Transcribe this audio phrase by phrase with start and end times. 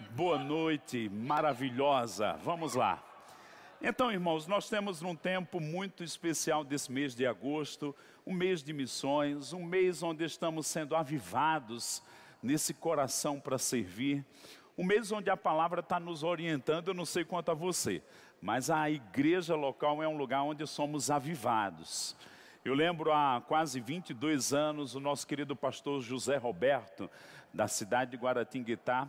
[0.00, 2.34] Boa noite, maravilhosa.
[2.44, 3.02] Vamos lá.
[3.82, 7.94] Então, irmãos, nós temos um tempo muito especial desse mês de agosto,
[8.24, 12.00] um mês de missões, um mês onde estamos sendo avivados
[12.40, 14.24] nesse coração para servir,
[14.76, 16.88] um mês onde a palavra está nos orientando.
[16.88, 18.00] Eu não sei quanto a você,
[18.40, 22.14] mas a igreja local é um lugar onde somos avivados.
[22.64, 27.08] Eu lembro há quase 22 anos o nosso querido pastor José Roberto,
[27.54, 29.08] da cidade de Guaratinguetá.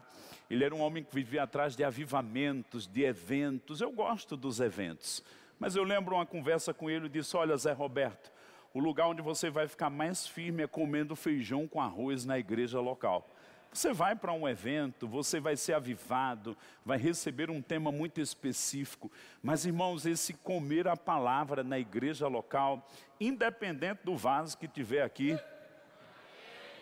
[0.50, 3.82] Ele era um homem que vivia atrás de avivamentos, de eventos.
[3.82, 5.24] Eu gosto dos eventos.
[5.60, 8.32] Mas eu lembro uma conversa com ele e disse: Olha, Zé Roberto,
[8.74, 12.80] o lugar onde você vai ficar mais firme é comendo feijão com arroz na igreja
[12.80, 13.28] local.
[13.72, 19.12] Você vai para um evento, você vai ser avivado, vai receber um tema muito específico.
[19.44, 22.88] Mas, irmãos, esse comer a palavra na igreja local,
[23.20, 25.38] independente do vaso que tiver aqui,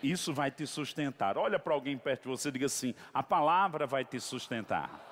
[0.01, 1.37] isso vai te sustentar.
[1.37, 5.03] Olha para alguém perto de você e diga assim: a palavra vai te sustentar.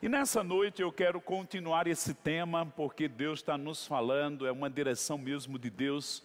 [0.00, 4.70] E nessa noite eu quero continuar esse tema, porque Deus está nos falando, é uma
[4.70, 6.22] direção mesmo de Deus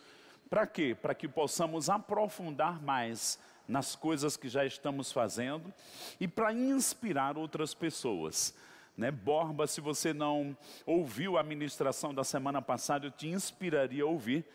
[0.52, 0.94] para quê?
[0.94, 5.74] Para que possamos aprofundar mais nas coisas que já estamos fazendo
[6.20, 8.54] e para inspirar outras pessoas.
[8.98, 9.10] Né?
[9.12, 14.46] Borba, se você não ouviu a ministração da semana passada, eu te inspiraria a ouvir.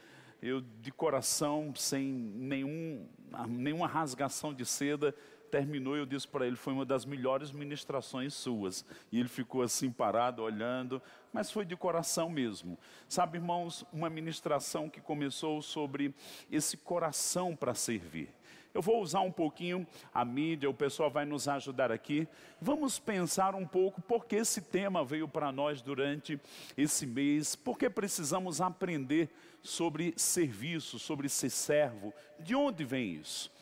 [0.42, 3.08] Eu, de coração, sem nenhum,
[3.48, 5.14] nenhuma rasgação de seda,
[5.56, 8.84] terminou, eu disse para ele, foi uma das melhores ministrações suas.
[9.10, 11.00] E ele ficou assim parado, olhando,
[11.32, 12.78] mas foi de coração mesmo.
[13.08, 16.14] Sabe, irmãos, uma ministração que começou sobre
[16.52, 18.28] esse coração para servir.
[18.74, 22.28] Eu vou usar um pouquinho a mídia, o pessoal vai nos ajudar aqui.
[22.60, 26.38] Vamos pensar um pouco por que esse tema veio para nós durante
[26.76, 29.30] esse mês, porque precisamos aprender
[29.62, 32.12] sobre serviço, sobre ser servo.
[32.38, 33.55] De onde vem isso?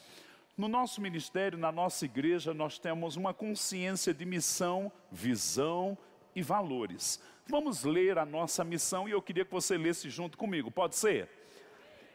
[0.57, 5.99] No nosso ministério, na nossa igreja, nós temos uma consciência de missão, visão
[6.33, 7.21] e valores.
[7.49, 11.29] Vamos ler a nossa missão e eu queria que você lesse junto comigo, pode ser?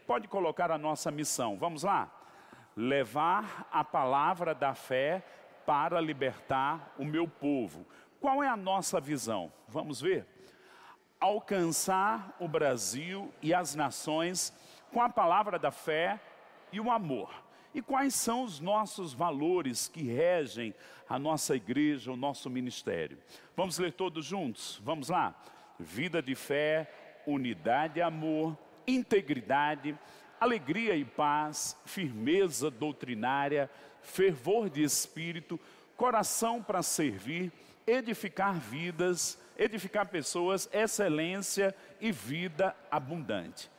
[0.07, 2.09] Pode colocar a nossa missão, vamos lá?
[2.77, 5.21] Levar a palavra da fé
[5.65, 7.85] para libertar o meu povo.
[8.21, 9.51] Qual é a nossa visão?
[9.67, 10.25] Vamos ver?
[11.19, 14.53] Alcançar o Brasil e as nações
[14.93, 16.21] com a palavra da fé
[16.71, 17.48] e o amor.
[17.73, 20.73] E quais são os nossos valores que regem
[21.07, 23.17] a nossa igreja, o nosso ministério?
[23.55, 24.81] Vamos ler todos juntos?
[24.83, 25.39] Vamos lá?
[25.79, 26.91] Vida de fé,
[27.27, 29.97] unidade e amor, integridade,
[30.39, 33.69] alegria e paz, firmeza doutrinária,
[34.01, 35.59] fervor de espírito,
[35.95, 37.51] coração para servir,
[37.85, 43.69] edificar vidas, edificar pessoas, excelência e vida abundante.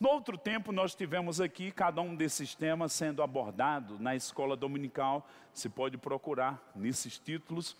[0.00, 5.28] No outro tempo, nós tivemos aqui cada um desses temas sendo abordado na escola dominical.
[5.52, 7.76] Se pode procurar nesses títulos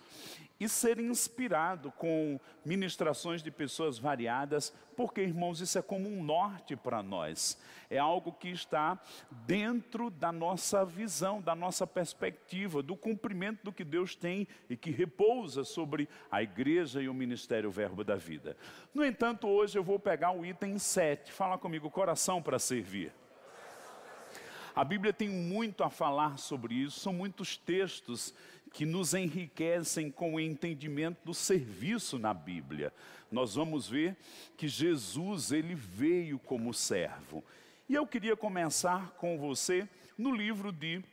[0.59, 6.75] e ser inspirado com ministrações de pessoas variadas, porque, irmãos, isso é como um norte
[6.75, 7.59] para nós.
[7.89, 9.01] É algo que está
[9.31, 14.91] dentro da nossa visão, da nossa perspectiva, do cumprimento do que Deus tem e que
[14.91, 18.55] repousa sobre a igreja e o ministério Verbo da Vida.
[18.93, 21.31] No entanto, hoje eu vou pegar o item 7.
[21.31, 23.11] Fala comigo, coração para servir.
[24.75, 28.33] A Bíblia tem muito a falar sobre isso, são muitos textos
[28.73, 32.93] que nos enriquecem com o entendimento do serviço na Bíblia.
[33.31, 34.15] Nós vamos ver
[34.57, 37.43] que Jesus, ele veio como servo.
[37.89, 39.87] E eu queria começar com você
[40.17, 41.03] no livro de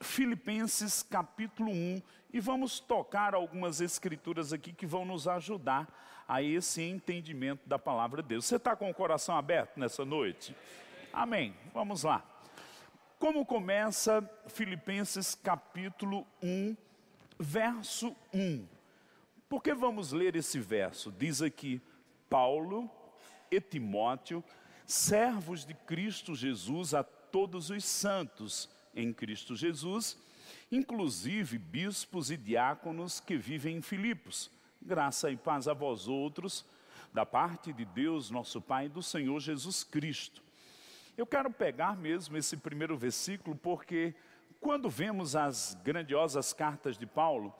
[0.00, 2.02] Filipenses capítulo 1
[2.32, 5.88] e vamos tocar algumas escrituras aqui que vão nos ajudar
[6.28, 8.44] a esse entendimento da palavra de Deus.
[8.44, 10.54] Você está com o coração aberto nessa noite?
[11.12, 11.54] Amém.
[11.72, 12.22] Vamos lá.
[13.18, 16.76] Como começa Filipenses capítulo 1,
[17.36, 18.64] verso 1?
[19.48, 21.10] Porque vamos ler esse verso?
[21.10, 21.82] Diz aqui:
[22.30, 22.88] Paulo
[23.50, 24.44] e Timóteo,
[24.86, 30.16] servos de Cristo Jesus a todos os santos em Cristo Jesus,
[30.70, 34.48] inclusive bispos e diáconos que vivem em Filipos.
[34.80, 36.64] Graça e paz a vós outros,
[37.12, 40.47] da parte de Deus, nosso Pai, e do Senhor Jesus Cristo.
[41.18, 44.14] Eu quero pegar mesmo esse primeiro versículo, porque
[44.60, 47.52] quando vemos as grandiosas cartas de Paulo,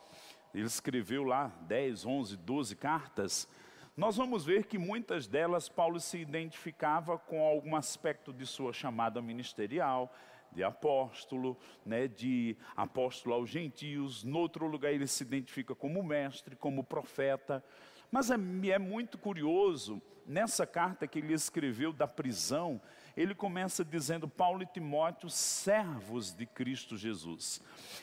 [0.55, 3.49] ele escreveu lá 10, 11, 12 cartas,
[3.97, 9.21] nós vamos ver que muitas delas Paulo se identificava com algum aspecto de sua chamada
[9.21, 10.15] ministerial,
[10.53, 14.23] de apóstolo, né, de apóstolo aos gentios.
[14.23, 17.65] No outro lugar ele se identifica como mestre, como profeta.
[18.09, 18.37] Mas é,
[18.71, 22.81] é muito curioso, nessa carta que ele escreveu da prisão,
[23.17, 27.61] ele começa dizendo: Paulo e Timóteo, servos de Cristo Jesus.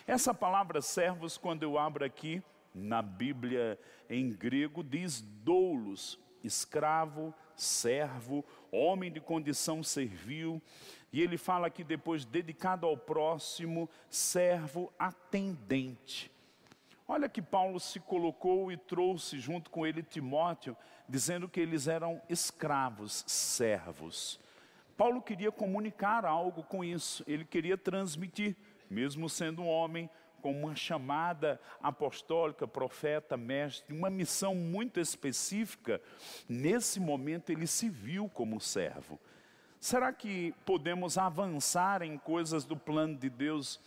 [0.08, 2.42] Essa palavra servos, quando eu abro aqui
[2.74, 3.80] na Bíblia
[4.10, 10.62] em grego, diz doulos, escravo, servo, homem de condição servil.
[11.14, 16.30] E ele fala aqui depois, dedicado ao próximo, servo, atendente.
[17.08, 20.76] Olha que Paulo se colocou e trouxe junto com ele Timóteo,
[21.08, 24.40] dizendo que eles eram escravos, servos.
[24.98, 28.56] Paulo queria comunicar algo com isso, ele queria transmitir,
[28.90, 30.10] mesmo sendo um homem
[30.42, 36.02] com uma chamada apostólica, profeta, mestre, uma missão muito específica,
[36.48, 39.20] nesse momento ele se viu como servo.
[39.80, 43.80] Será que podemos avançar em coisas do plano de Deus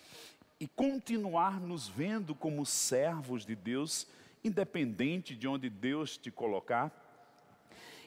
[0.61, 4.07] e continuar nos vendo como servos de Deus,
[4.43, 6.93] independente de onde Deus te colocar?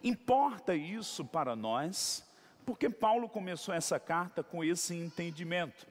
[0.03, 2.27] Importa isso para nós,
[2.65, 5.87] porque Paulo começou essa carta com esse entendimento.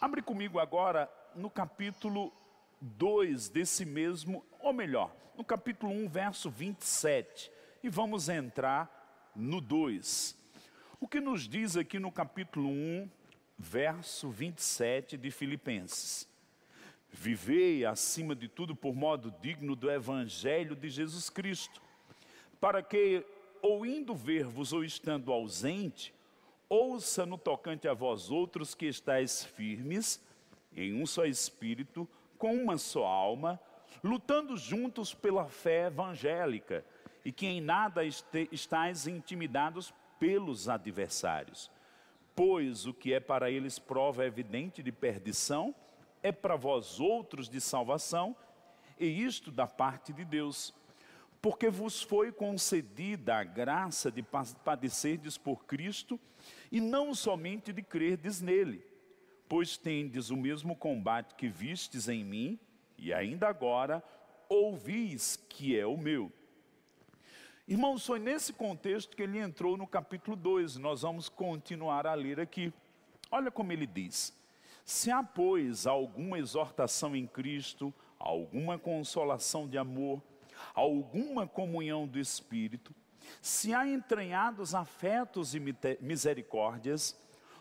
[0.00, 2.32] Abre comigo agora no capítulo
[2.80, 7.50] 2 desse mesmo, ou melhor, no capítulo 1, verso 27,
[7.82, 10.36] e vamos entrar no 2.
[11.00, 13.10] O que nos diz aqui no capítulo 1,
[13.60, 16.26] verso 27 de Filipenses.
[17.12, 21.82] Vivei acima de tudo por modo digno do evangelho de Jesus Cristo,
[22.58, 23.22] para que,
[23.60, 26.14] ou indo ver-vos ou estando ausente,
[26.70, 30.24] ouça no tocante a vós outros que estáis firmes,
[30.74, 32.08] em um só espírito,
[32.38, 33.60] com uma só alma,
[34.02, 36.82] lutando juntos pela fé evangélica,
[37.22, 41.70] e que em nada estáis intimidados pelos adversários
[42.42, 45.74] Pois o que é para eles prova evidente de perdição,
[46.22, 48.34] é para vós outros de salvação,
[48.98, 50.74] e isto da parte de Deus.
[51.42, 54.24] Porque vos foi concedida a graça de
[54.64, 56.18] padecerdes por Cristo,
[56.72, 58.82] e não somente de crerdes nele,
[59.46, 62.58] pois tendes o mesmo combate que vistes em mim,
[62.96, 64.02] e ainda agora
[64.48, 66.32] ouvis que é o meu
[67.70, 70.76] Irmãos, foi nesse contexto que ele entrou no capítulo 2.
[70.78, 72.72] Nós vamos continuar a ler aqui.
[73.30, 74.36] Olha como ele diz:
[74.84, 80.20] Se há, pois, alguma exortação em Cristo, alguma consolação de amor,
[80.74, 82.92] alguma comunhão do Espírito,
[83.40, 85.62] se há entranhados afetos e
[86.00, 87.16] misericórdias,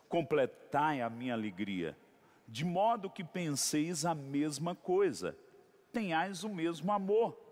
[0.07, 1.95] completai a minha alegria,
[2.47, 5.37] de modo que penseis a mesma coisa,
[5.93, 7.48] tenhais o mesmo amor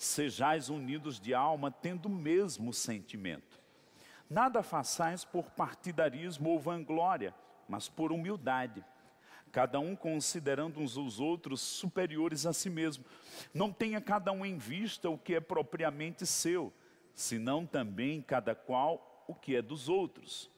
[0.00, 3.60] sejais unidos de alma, tendo o mesmo sentimento.
[4.30, 7.34] Nada façais por partidarismo ou vanglória,
[7.68, 8.82] mas por humildade,
[9.52, 13.04] cada um considerando uns os outros superiores a si mesmo.
[13.52, 16.72] Não tenha cada um em vista o que é propriamente seu,
[17.14, 20.50] senão também cada qual o que é dos outros.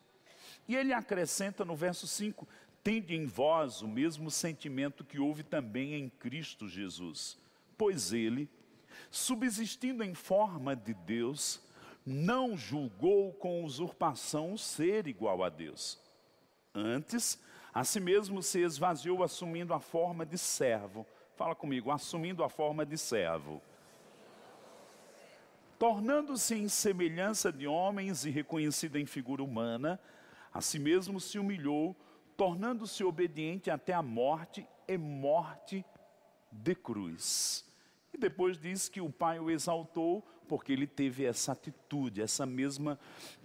[0.68, 2.46] E ele acrescenta no verso 5:
[2.84, 7.36] Tende em vós o mesmo sentimento que houve também em Cristo Jesus,
[7.76, 8.48] pois ele,
[9.12, 11.60] subsistindo em forma de Deus,
[12.04, 16.00] não julgou com usurpação ser igual a Deus.
[16.74, 17.38] Antes,
[17.74, 21.06] a si mesmo se esvaziou, assumindo a forma de servo.
[21.36, 23.60] Fala comigo, assumindo a forma de servo.
[25.78, 30.00] Tornando-se em semelhança de homens e reconhecido em figura humana,
[30.54, 31.94] a si mesmo se humilhou,
[32.34, 35.84] tornando-se obediente até a morte e morte
[36.50, 37.70] de cruz.
[38.12, 42.98] E depois diz que o pai o exaltou porque ele teve essa atitude, essa mesma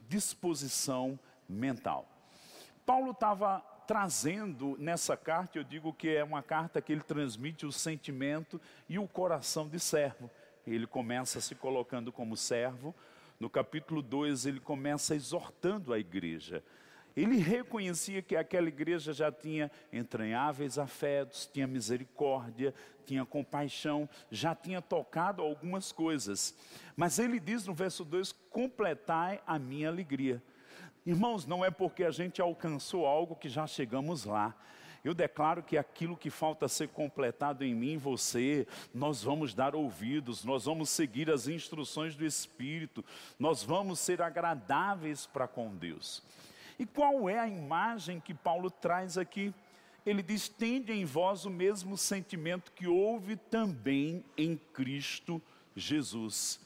[0.08, 2.08] disposição mental.
[2.86, 7.72] Paulo estava trazendo nessa carta, eu digo que é uma carta que ele transmite o
[7.72, 8.60] sentimento
[8.90, 10.30] e o coração de servo.
[10.66, 12.94] Ele começa se colocando como servo.
[13.40, 16.62] No capítulo 2, ele começa exortando a igreja.
[17.18, 22.76] Ele reconhecia que aquela igreja já tinha entranháveis afetos, tinha misericórdia,
[23.08, 26.56] tinha compaixão, já tinha tocado algumas coisas.
[26.96, 30.44] Mas ele diz no verso 2: completai a minha alegria.
[31.04, 34.56] Irmãos, não é porque a gente alcançou algo que já chegamos lá.
[35.04, 40.44] Eu declaro que aquilo que falta ser completado em mim você, nós vamos dar ouvidos,
[40.44, 43.04] nós vamos seguir as instruções do Espírito,
[43.40, 46.22] nós vamos ser agradáveis para com Deus.
[46.80, 49.54] E qual é a imagem que Paulo traz aqui?
[50.06, 55.42] Ele diz: tende em vós o mesmo sentimento que houve também em Cristo
[55.76, 56.60] Jesus.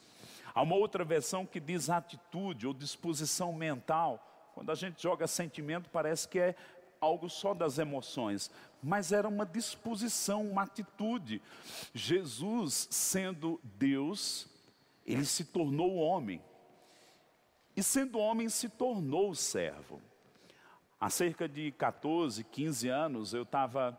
[0.54, 4.50] Há uma outra versão que diz atitude ou disposição mental.
[4.54, 6.54] Quando a gente joga sentimento, parece que é
[7.00, 8.50] algo só das emoções,
[8.82, 11.42] mas era uma disposição, uma atitude.
[11.92, 14.46] Jesus, sendo Deus,
[15.04, 16.40] ele se tornou homem.
[17.76, 20.00] E sendo homem, se tornou servo.
[21.00, 23.98] Há cerca de 14, 15 anos, eu estava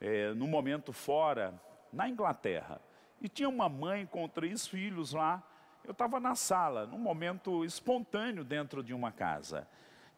[0.00, 1.60] é, num momento fora,
[1.92, 2.80] na Inglaterra,
[3.20, 5.42] e tinha uma mãe com três filhos lá.
[5.82, 9.66] Eu estava na sala, num momento espontâneo dentro de uma casa.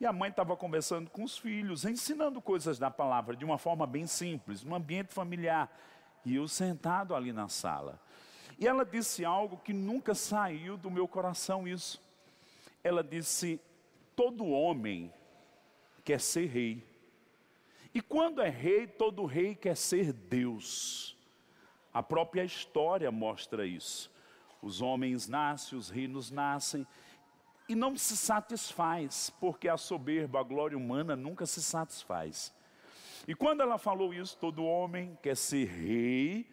[0.01, 3.87] E a mãe estava conversando com os filhos, ensinando coisas da palavra de uma forma
[3.87, 5.71] bem simples, num ambiente familiar.
[6.25, 8.01] E eu sentado ali na sala.
[8.59, 12.03] E ela disse algo que nunca saiu do meu coração isso.
[12.83, 13.61] Ela disse:
[14.17, 15.13] todo homem
[16.05, 16.85] quer ser rei.
[17.95, 21.17] E quando é rei, todo rei quer ser Deus.
[21.93, 24.11] A própria história mostra isso.
[24.63, 26.87] Os homens nascem, os reinos nascem,
[27.69, 32.53] e não se satisfaz, porque a soberba, a glória humana nunca se satisfaz.
[33.27, 36.47] E quando ela falou isso, todo homem quer ser rei,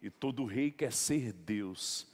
[0.00, 2.06] e todo rei quer ser Deus.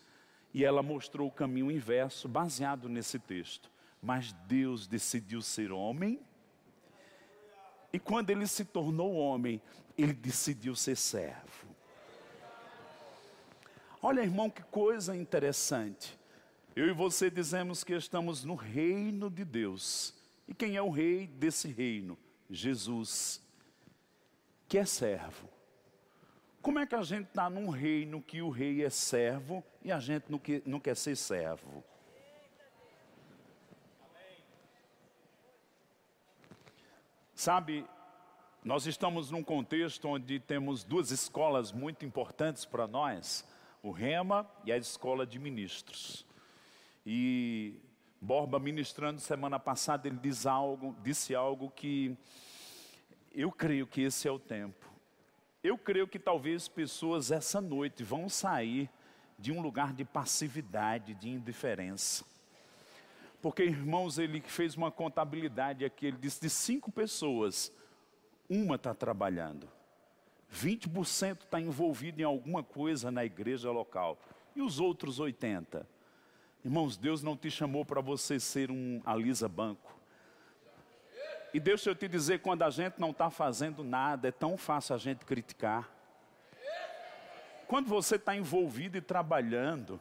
[0.52, 3.71] E ela mostrou o caminho inverso, baseado nesse texto.
[4.00, 6.21] Mas Deus decidiu ser homem
[7.92, 9.61] e quando ele se tornou homem,
[9.99, 11.68] ele decidiu ser servo.
[14.00, 16.18] Olha, irmão, que coisa interessante.
[16.75, 20.14] Eu e você dizemos que estamos no reino de Deus.
[20.49, 22.18] E quem é o rei desse reino?
[22.49, 23.40] Jesus,
[24.66, 25.49] que é servo.
[26.62, 29.99] Como é que a gente está num reino que o rei é servo e a
[29.99, 31.83] gente não quer, não quer ser servo?
[37.35, 37.85] Sabe,
[38.62, 43.45] nós estamos num contexto onde temos duas escolas muito importantes para nós,
[43.83, 46.25] o Rema e a Escola de Ministros.
[47.04, 47.75] E
[48.21, 52.16] Borba ministrando semana passada, ele diz algo, disse algo que
[53.33, 54.91] eu creio que esse é o tempo.
[55.62, 58.90] Eu creio que talvez pessoas essa noite vão sair
[59.38, 62.25] de um lugar de passividade, de indiferença.
[63.40, 67.73] Porque, irmãos, ele fez uma contabilidade aqui, ele disse de cinco pessoas,
[68.49, 69.69] uma está trabalhando.
[70.52, 74.19] 20% está envolvido em alguma coisa na igreja local.
[74.54, 75.87] E os outros 80%?
[76.64, 80.01] Irmãos, Deus não te chamou para você ser um Alisa Banco.
[81.54, 84.94] E deixa eu te dizer, quando a gente não está fazendo nada, é tão fácil
[84.94, 85.88] a gente criticar.
[87.66, 90.00] Quando você está envolvido e trabalhando,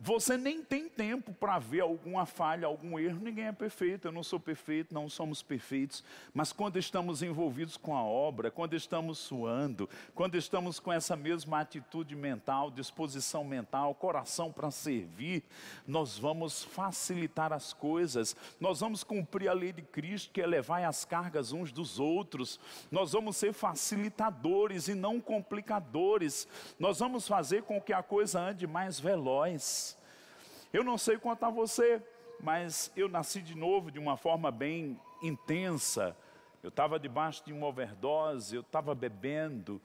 [0.00, 3.18] você nem tem tempo para ver alguma falha, algum erro.
[3.20, 6.04] Ninguém é perfeito, eu não sou perfeito, não somos perfeitos.
[6.32, 11.60] Mas quando estamos envolvidos com a obra, quando estamos suando, quando estamos com essa mesma
[11.60, 15.42] atitude mental, disposição mental, coração para servir,
[15.86, 20.84] nós vamos facilitar as coisas, nós vamos cumprir a lei de Cristo, que é levar
[20.84, 26.46] as cargas uns dos outros, nós vamos ser facilitadores e não complicadores,
[26.78, 29.87] nós vamos fazer com que a coisa ande mais veloz.
[30.72, 32.02] Eu não sei quanto a você,
[32.40, 36.16] mas eu nasci de novo de uma forma bem intensa.
[36.62, 39.80] Eu estava debaixo de uma overdose, eu estava bebendo,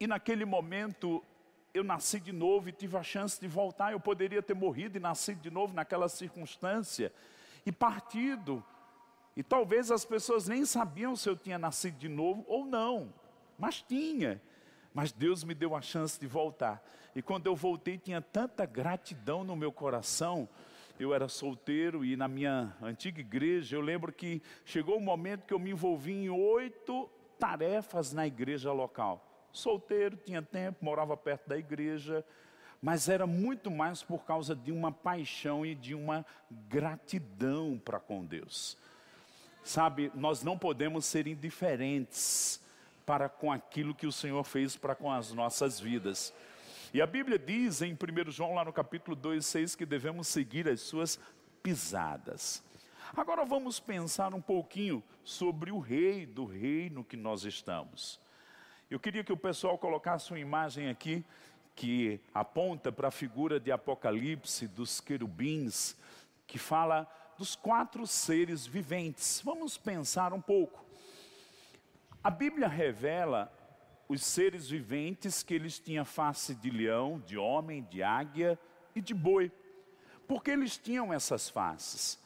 [0.00, 1.22] e naquele momento
[1.74, 3.92] eu nasci de novo e tive a chance de voltar.
[3.92, 7.12] Eu poderia ter morrido e nascido de novo naquela circunstância
[7.64, 8.64] e partido.
[9.36, 13.12] E talvez as pessoas nem sabiam se eu tinha nascido de novo ou não,
[13.58, 14.40] mas tinha.
[14.94, 16.82] Mas Deus me deu a chance de voltar.
[17.14, 20.48] E quando eu voltei, tinha tanta gratidão no meu coração.
[20.98, 25.54] Eu era solteiro e na minha antiga igreja, eu lembro que chegou um momento que
[25.54, 29.48] eu me envolvi em oito tarefas na igreja local.
[29.52, 32.24] Solteiro, tinha tempo, morava perto da igreja,
[32.80, 38.24] mas era muito mais por causa de uma paixão e de uma gratidão para com
[38.24, 38.76] Deus.
[39.64, 42.60] Sabe, nós não podemos ser indiferentes
[43.04, 46.32] para com aquilo que o Senhor fez para com as nossas vidas.
[46.94, 50.68] E a Bíblia diz em 1 João, lá no capítulo 2, 6, que devemos seguir
[50.68, 51.18] as suas
[51.62, 52.62] pisadas.
[53.16, 58.20] Agora vamos pensar um pouquinho sobre o rei do reino que nós estamos.
[58.90, 61.24] Eu queria que o pessoal colocasse uma imagem aqui
[61.74, 65.96] que aponta para a figura de Apocalipse dos querubins,
[66.46, 69.40] que fala dos quatro seres viventes.
[69.42, 70.84] Vamos pensar um pouco.
[72.22, 73.52] A Bíblia revela
[74.08, 78.58] os seres viventes que eles tinham face de leão, de homem, de águia
[78.94, 79.50] e de boi.
[80.28, 82.22] Porque eles tinham essas faces.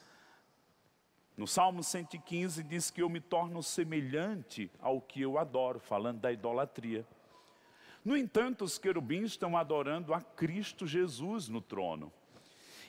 [1.37, 6.33] No Salmo 115 diz que eu me torno semelhante ao que eu adoro, falando da
[6.33, 7.07] idolatria.
[8.05, 12.13] No entanto, os querubins estão adorando a Cristo Jesus no trono.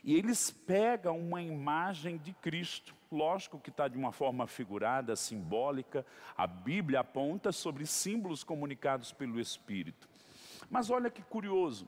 [0.03, 6.05] E eles pegam uma imagem de Cristo, lógico que está de uma forma figurada, simbólica.
[6.37, 10.07] A Bíblia aponta sobre símbolos comunicados pelo Espírito.
[10.69, 11.87] Mas olha que curioso.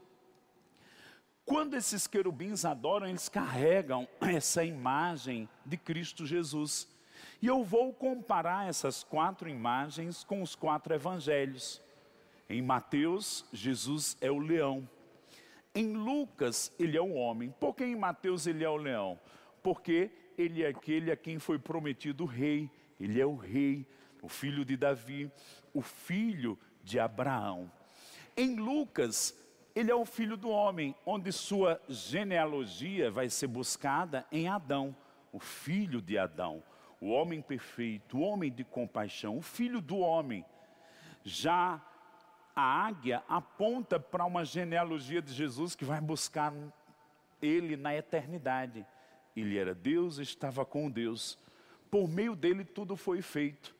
[1.46, 6.88] Quando esses querubins adoram, eles carregam essa imagem de Cristo Jesus.
[7.42, 11.82] E eu vou comparar essas quatro imagens com os quatro evangelhos.
[12.50, 14.88] Em Mateus, Jesus é o leão.
[15.80, 17.56] Em Lucas, ele é o homem.
[17.58, 19.18] Por que em Mateus ele é o leão?
[19.64, 22.70] Porque ele é aquele a quem foi prometido o rei.
[23.00, 23.88] Ele é o rei,
[24.22, 25.32] o filho de Davi,
[25.74, 27.72] o filho de Abraão.
[28.36, 29.34] Em Lucas,
[29.74, 34.94] ele é o filho do homem, onde sua genealogia vai ser buscada em Adão,
[35.32, 36.62] o filho de Adão,
[37.00, 40.44] o homem perfeito, o homem de compaixão, o filho do homem.
[41.24, 41.82] Já
[42.60, 46.54] a águia aponta para uma genealogia de Jesus que vai buscar
[47.42, 48.86] ele na eternidade.
[49.36, 51.39] Ele era Deus, estava com Deus.
[51.89, 53.74] Por meio dele tudo foi feito.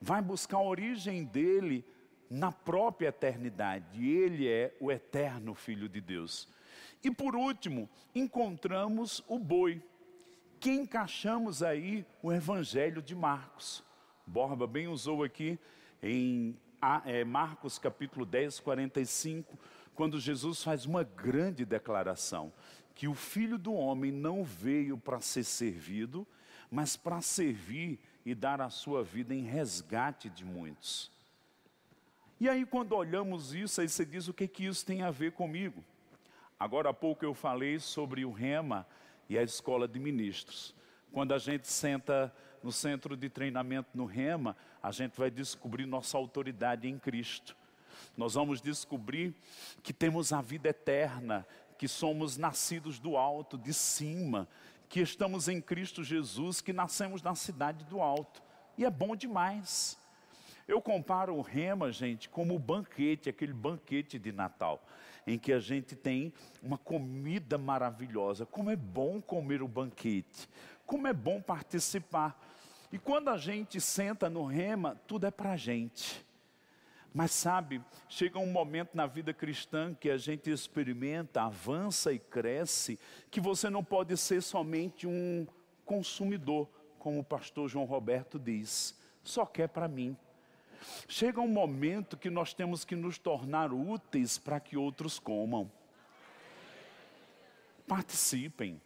[0.00, 1.84] Vai buscar a origem dele
[2.28, 4.06] na própria eternidade.
[4.06, 6.48] Ele é o eterno Filho de Deus.
[7.02, 9.82] E por último, encontramos o boi,
[10.60, 13.82] que encaixamos aí o Evangelho de Marcos.
[14.26, 15.58] Borba bem usou aqui
[16.02, 16.58] em
[17.26, 19.58] Marcos capítulo 10, 45,
[19.94, 22.52] quando Jesus faz uma grande declaração:
[22.94, 26.26] que o Filho do Homem não veio para ser servido,
[26.70, 31.10] mas para servir e dar a sua vida em resgate de muitos.
[32.40, 35.32] E aí, quando olhamos isso, aí você diz: o que, que isso tem a ver
[35.32, 35.84] comigo?
[36.58, 38.86] Agora há pouco eu falei sobre o Rema
[39.28, 40.74] e a escola de ministros.
[41.12, 46.16] Quando a gente senta no centro de treinamento no Rema, a gente vai descobrir nossa
[46.16, 47.56] autoridade em Cristo.
[48.16, 49.34] Nós vamos descobrir
[49.82, 51.46] que temos a vida eterna,
[51.76, 54.48] que somos nascidos do alto, de cima,
[54.88, 58.42] que estamos em Cristo Jesus, que nascemos na cidade do alto.
[58.76, 59.98] E é bom demais.
[60.66, 64.84] Eu comparo o rema, gente, como o banquete, aquele banquete de Natal,
[65.26, 68.44] em que a gente tem uma comida maravilhosa.
[68.44, 70.48] Como é bom comer o banquete,
[70.84, 72.38] como é bom participar.
[72.90, 76.26] E quando a gente senta no rema, tudo é para a gente.
[77.12, 82.98] Mas sabe, chega um momento na vida cristã que a gente experimenta, avança e cresce,
[83.30, 85.46] que você não pode ser somente um
[85.84, 90.16] consumidor, como o pastor João Roberto diz, só quer para mim.
[91.08, 95.70] Chega um momento que nós temos que nos tornar úteis para que outros comam.
[97.86, 98.80] Participem.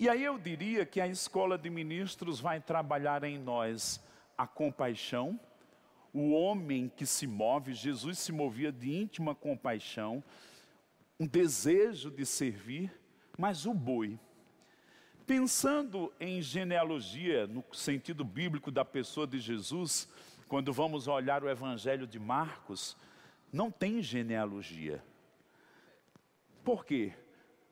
[0.00, 4.02] E aí eu diria que a escola de ministros vai trabalhar em nós
[4.36, 5.38] a compaixão,
[6.10, 10.24] o homem que se move, Jesus se movia de íntima compaixão,
[11.20, 12.90] um desejo de servir,
[13.36, 14.18] mas o boi.
[15.26, 20.08] Pensando em genealogia, no sentido bíblico da pessoa de Jesus,
[20.48, 22.96] quando vamos olhar o Evangelho de Marcos,
[23.52, 25.04] não tem genealogia.
[26.64, 27.12] Por quê?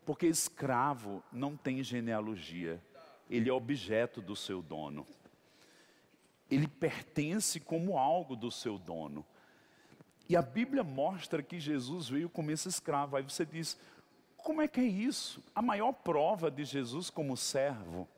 [0.08, 2.82] Porque escravo não tem genealogia,
[3.28, 5.06] ele é objeto do seu dono.
[6.50, 9.22] Ele pertence como algo do seu dono.
[10.26, 13.16] E a Bíblia mostra que Jesus veio como esse escravo.
[13.16, 13.78] Aí você diz:
[14.38, 15.44] como é que é isso?
[15.54, 18.08] A maior prova de Jesus como servo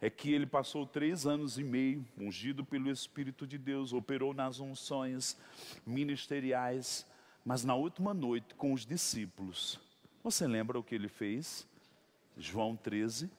[0.00, 4.58] é que ele passou três anos e meio, ungido pelo Espírito de Deus, operou nas
[4.58, 5.36] unções
[5.84, 7.06] ministeriais,
[7.44, 9.89] mas na última noite com os discípulos.
[10.22, 11.66] Você lembra o que ele fez?
[12.36, 13.30] João 13.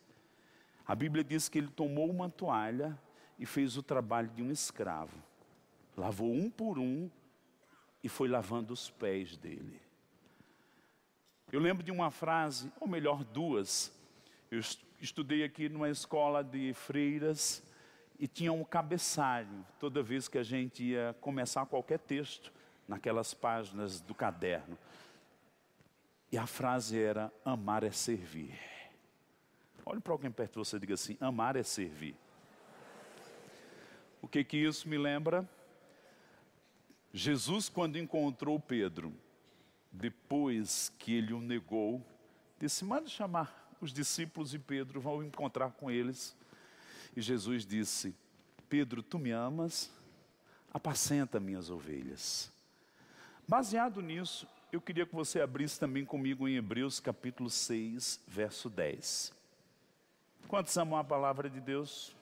[0.86, 2.98] A Bíblia diz que ele tomou uma toalha
[3.38, 5.16] e fez o trabalho de um escravo.
[5.96, 7.10] Lavou um por um
[8.04, 9.80] e foi lavando os pés dele.
[11.52, 13.94] Eu lembro de uma frase, ou melhor, duas.
[14.50, 14.60] Eu
[15.00, 17.62] estudei aqui numa escola de freiras
[18.18, 22.52] e tinha um cabeçalho toda vez que a gente ia começar qualquer texto
[22.88, 24.78] naquelas páginas do caderno.
[26.32, 28.58] E a frase era: amar é servir.
[29.86, 32.16] Olhe para alguém perto de você e diga assim: amar é servir.
[34.22, 35.48] O que que isso me lembra?
[37.14, 39.14] Jesus, quando encontrou Pedro,
[39.92, 42.06] depois que ele o negou,
[42.60, 46.36] disse: manda chamar os discípulos e Pedro vão encontrar com eles.
[47.16, 48.16] E Jesus disse:
[48.70, 49.92] Pedro, tu me amas?
[50.74, 52.50] Apacenta minhas ovelhas.
[53.46, 59.34] Baseado nisso, eu queria que você abrisse também comigo em Hebreus capítulo 6, verso 10.
[60.48, 62.16] Quantos amam a palavra de Deus?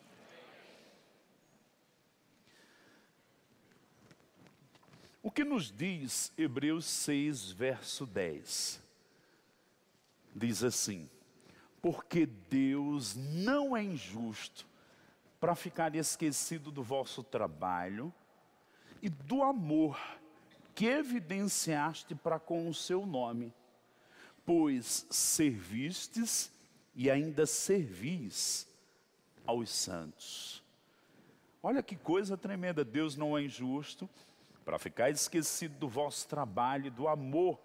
[5.21, 8.81] O que nos diz Hebreus 6, verso 10?
[10.35, 11.09] Diz assim:
[11.81, 14.67] porque Deus não é injusto
[15.39, 18.13] para ficar esquecido do vosso trabalho
[19.01, 19.97] e do amor
[20.79, 23.53] que evidenciaste para com o seu nome,
[24.45, 26.49] pois servistes
[26.95, 28.65] e ainda servis
[29.45, 30.63] aos santos.
[31.61, 34.09] Olha que coisa tremenda, Deus não é injusto
[34.63, 37.59] para ficar esquecido do vosso trabalho e do amor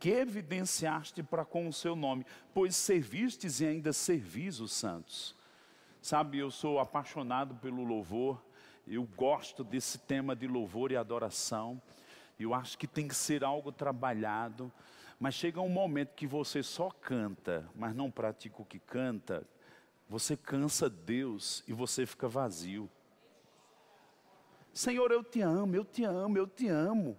[0.00, 5.36] que evidenciaste para com o seu nome, pois servistes e ainda servis os santos.
[6.02, 8.42] Sabe, eu sou apaixonado pelo louvor,
[8.88, 11.80] eu gosto desse tema de louvor e adoração,
[12.44, 14.72] eu acho que tem que ser algo trabalhado,
[15.18, 19.46] mas chega um momento que você só canta, mas não pratica o que canta,
[20.08, 22.88] você cansa Deus e você fica vazio.
[24.72, 27.18] Senhor, eu te amo, eu te amo, eu te amo.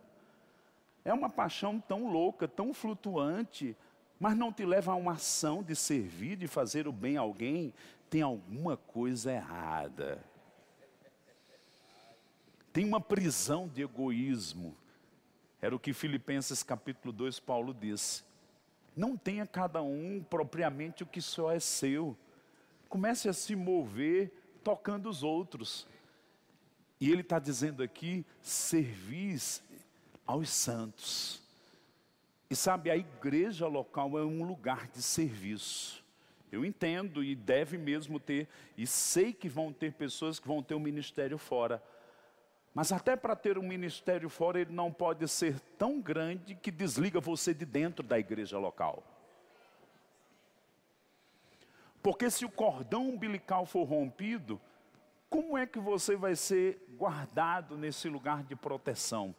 [1.04, 3.76] É uma paixão tão louca, tão flutuante,
[4.20, 7.74] mas não te leva a uma ação de servir, de fazer o bem a alguém,
[8.10, 10.24] tem alguma coisa errada.
[12.72, 14.78] Tem uma prisão de egoísmo.
[15.62, 18.24] Era o que Filipenses capítulo 2 Paulo disse.
[18.96, 22.18] Não tenha cada um propriamente o que só é seu.
[22.90, 24.32] Comece a se mover
[24.64, 25.88] tocando os outros.
[27.00, 29.64] E ele está dizendo aqui: servis
[30.26, 31.42] aos santos.
[32.50, 36.04] E sabe, a igreja local é um lugar de serviço.
[36.52, 40.76] Eu entendo e deve mesmo ter, e sei que vão ter pessoas que vão ter
[40.76, 41.84] um ministério fora.
[42.78, 47.20] Mas até para ter um ministério fora, ele não pode ser tão grande que desliga
[47.20, 49.02] você de dentro da igreja local.
[52.04, 54.62] Porque se o cordão umbilical for rompido,
[55.28, 59.34] como é que você vai ser guardado nesse lugar de proteção?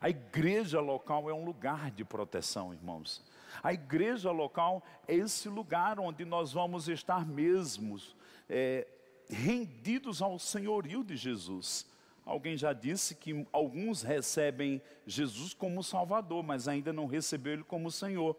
[0.00, 3.24] A igreja local é um lugar de proteção, irmãos.
[3.60, 8.14] A igreja local é esse lugar onde nós vamos estar mesmos
[8.48, 8.86] é,
[9.28, 11.92] rendidos ao senhorio de Jesus.
[12.24, 17.90] Alguém já disse que alguns recebem Jesus como Salvador, mas ainda não recebeu Ele como
[17.90, 18.36] Senhor.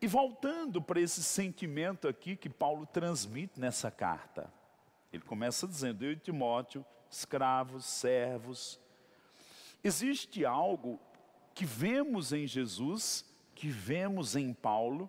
[0.00, 4.52] E voltando para esse sentimento aqui que Paulo transmite nessa carta,
[5.12, 8.78] ele começa dizendo: Eu e Timóteo, escravos, servos.
[9.82, 11.00] Existe algo
[11.54, 13.24] que vemos em Jesus
[13.54, 15.08] que vemos em Paulo,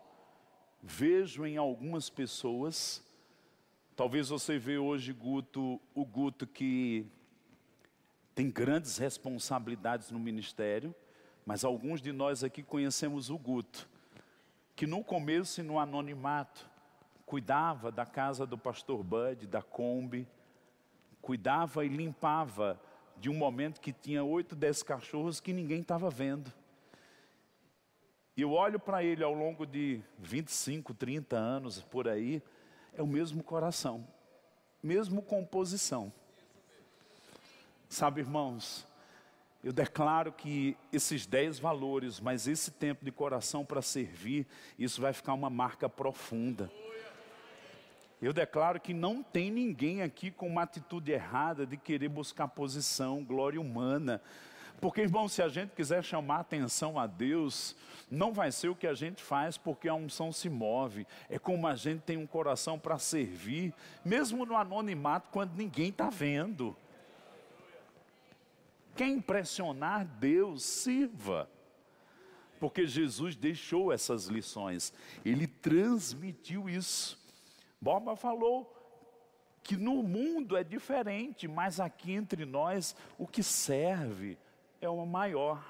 [0.82, 3.04] vejo em algumas pessoas.
[3.96, 7.08] Talvez você vê hoje Guto, o Guto que
[8.34, 10.94] tem grandes responsabilidades no ministério,
[11.46, 13.88] mas alguns de nós aqui conhecemos o Guto,
[14.76, 16.70] que no começo e no anonimato
[17.26, 20.28] cuidava da casa do pastor Bud, da Kombi,
[21.22, 22.78] cuidava e limpava
[23.18, 26.52] de um momento que tinha oito, dez cachorros que ninguém estava vendo.
[28.36, 32.44] E eu olho para ele ao longo de 25, 30 anos por aí,
[32.98, 34.08] é o mesmo coração,
[34.82, 36.12] mesmo composição.
[37.90, 38.88] Sabe, irmãos,
[39.64, 44.46] eu declaro que esses dez valores, mas esse tempo de coração para servir,
[44.78, 46.72] isso vai ficar uma marca profunda.
[48.22, 53.24] Eu declaro que não tem ninguém aqui com uma atitude errada de querer buscar posição,
[53.24, 54.22] glória humana.
[54.80, 57.76] Porque, irmão, se a gente quiser chamar atenção a Deus,
[58.10, 61.08] não vai ser o que a gente faz porque a unção se move.
[61.30, 66.10] É como a gente tem um coração para servir, mesmo no anonimato, quando ninguém está
[66.10, 66.76] vendo.
[68.96, 71.50] Quer impressionar Deus, sirva.
[72.60, 74.94] Porque Jesus deixou essas lições,
[75.26, 77.20] ele transmitiu isso.
[77.82, 78.72] Boba falou
[79.62, 84.38] que no mundo é diferente, mas aqui entre nós o que serve
[84.86, 85.64] é o maior.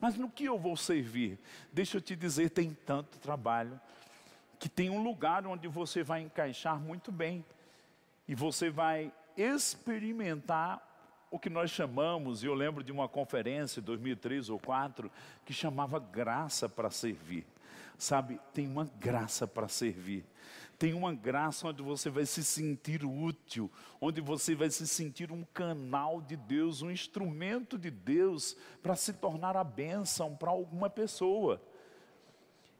[0.00, 1.38] Mas no que eu vou servir?
[1.72, 3.80] Deixa eu te dizer, tem tanto trabalho
[4.58, 7.44] que tem um lugar onde você vai encaixar muito bem
[8.28, 10.90] e você vai experimentar
[11.30, 15.10] o que nós chamamos, e eu lembro de uma conferência em 2003 ou 2004
[15.44, 17.44] que chamava graça para servir.
[17.98, 20.24] Sabe, tem uma graça para servir.
[20.78, 25.44] Tem uma graça onde você vai se sentir útil, onde você vai se sentir um
[25.44, 31.60] canal de Deus, um instrumento de Deus para se tornar a bênção para alguma pessoa.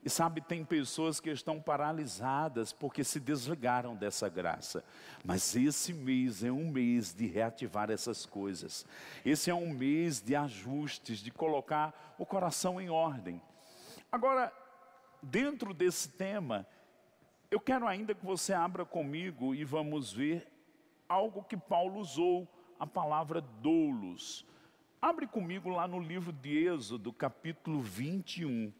[0.04, 4.84] E sabe, tem pessoas que estão paralisadas porque se desligaram dessa graça.
[5.24, 8.84] Mas esse mês é um mês de reativar essas coisas.
[9.24, 13.40] Esse é um mês de ajustes, de colocar o coração em ordem.
[14.12, 14.52] Agora,
[15.22, 16.66] dentro desse tema,
[17.54, 20.44] eu quero ainda que você abra comigo e vamos ver
[21.08, 22.48] algo que Paulo usou,
[22.80, 24.44] a palavra doulos.
[25.00, 28.72] Abre comigo lá no livro de Êxodo, capítulo 21.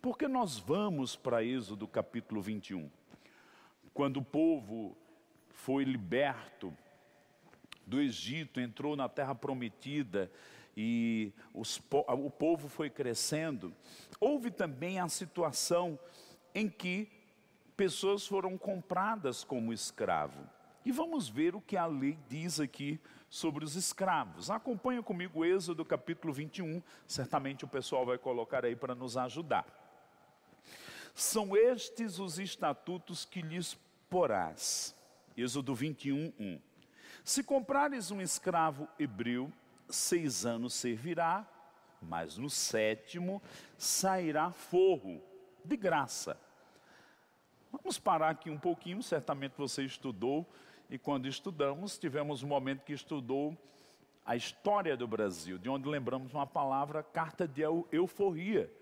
[0.00, 2.88] Porque nós vamos para Êxodo, capítulo 21.
[3.92, 4.96] Quando o povo
[5.48, 6.72] foi liberto
[7.84, 10.30] do Egito, entrou na terra prometida
[10.76, 13.74] e os, o povo foi crescendo,
[14.20, 15.98] houve também a situação
[16.54, 17.17] em que
[17.78, 20.44] pessoas foram compradas como escravo.
[20.84, 24.50] E vamos ver o que a lei diz aqui sobre os escravos.
[24.50, 29.64] Acompanha comigo Êxodo capítulo 21, certamente o pessoal vai colocar aí para nos ajudar.
[31.14, 33.78] São estes os estatutos que lhes
[34.10, 34.92] porás.
[35.36, 36.60] Êxodo 21, 1.
[37.22, 39.52] Se comprares um escravo hebreu,
[39.88, 41.46] seis anos servirá,
[42.02, 43.40] mas no sétimo
[43.76, 45.22] sairá forro,
[45.64, 46.47] de graça.
[47.70, 50.46] Vamos parar aqui um pouquinho, certamente você estudou
[50.88, 53.56] e quando estudamos, tivemos um momento que estudou
[54.24, 58.72] a história do Brasil, de onde lembramos uma palavra, carta de euforia,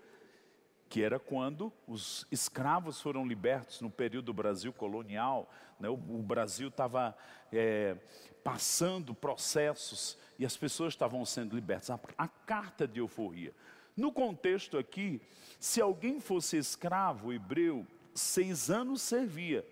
[0.89, 5.49] que era quando os escravos foram libertos no período do Brasil colonial.
[5.79, 5.89] Né?
[5.89, 7.17] O, Brasil estava
[7.51, 7.97] é,
[8.41, 11.89] passando processos e as pessoas estavam sendo libertas.
[11.89, 13.53] A, a carta de euforia.
[13.97, 15.21] No contexto aqui,
[15.59, 17.85] se alguém fosse escravo hebreu,
[18.19, 19.65] seis anos servia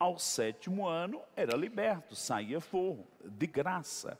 [0.00, 4.18] ao sétimo ano era liberto, saía forro, de graça.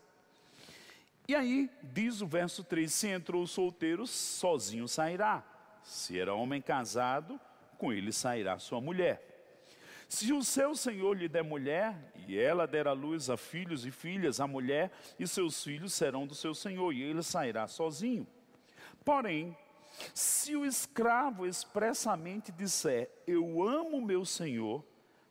[1.26, 5.42] E aí, diz o verso 3: se entrou solteiro, sozinho sairá.
[5.82, 7.40] Se era homem casado,
[7.78, 9.26] com ele sairá sua mulher.
[10.06, 13.90] Se o seu senhor lhe der mulher, e ela der à luz a filhos e
[13.90, 18.26] filhas, a mulher e seus filhos serão do seu senhor, e ele sairá sozinho.
[19.04, 19.56] Porém,
[20.14, 24.84] se o escravo expressamente disser: Eu amo meu senhor,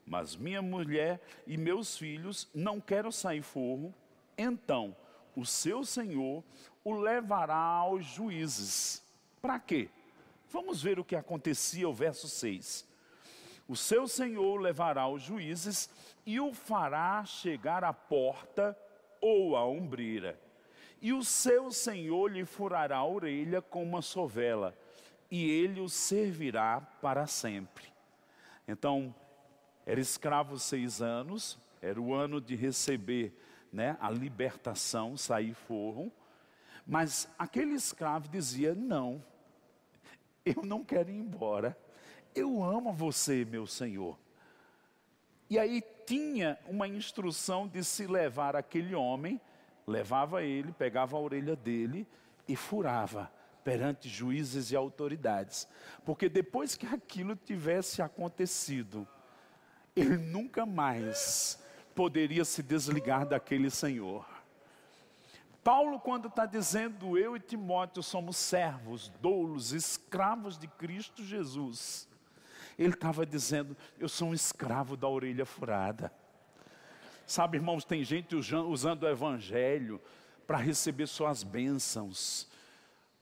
[0.05, 3.93] mas minha mulher e meus filhos não quero sair forro,
[4.37, 4.95] então
[5.35, 6.43] o seu senhor
[6.83, 9.03] o levará aos juízes.
[9.41, 9.89] Para quê?
[10.49, 12.87] Vamos ver o que acontecia, o verso 6.
[13.67, 15.89] O seu senhor o levará aos juízes
[16.25, 18.75] e o fará chegar à porta
[19.21, 20.39] ou à ombreira.
[21.01, 24.77] E o seu senhor lhe furará a orelha com uma sovela,
[25.31, 27.85] e ele o servirá para sempre.
[28.67, 29.13] Então,
[29.85, 33.33] era escravo seis anos, era o ano de receber
[33.71, 36.11] né, a libertação, sair forro.
[36.85, 39.23] Mas aquele escravo dizia: Não,
[40.45, 41.77] eu não quero ir embora.
[42.35, 44.17] Eu amo você, meu senhor.
[45.49, 49.41] E aí tinha uma instrução de se levar aquele homem,
[49.89, 52.07] levava ele, pegava a orelha dele
[52.47, 53.31] e furava
[53.63, 55.67] perante juízes e autoridades.
[56.05, 59.07] Porque depois que aquilo tivesse acontecido,
[59.95, 61.61] ele nunca mais
[61.93, 64.25] poderia se desligar daquele Senhor.
[65.63, 72.07] Paulo, quando está dizendo eu e Timóteo somos servos, doulos, escravos de Cristo Jesus,
[72.77, 76.11] ele estava dizendo: eu sou um escravo da orelha furada.
[77.29, 80.01] Sabe, irmãos, tem gente usando o evangelho
[80.47, 82.47] para receber suas bênçãos,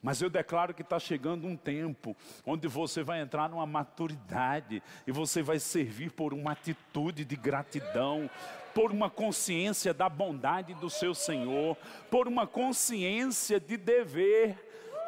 [0.01, 2.15] mas eu declaro que está chegando um tempo
[2.45, 8.29] onde você vai entrar numa maturidade e você vai servir por uma atitude de gratidão,
[8.73, 11.75] por uma consciência da bondade do seu Senhor,
[12.09, 14.55] por uma consciência de dever.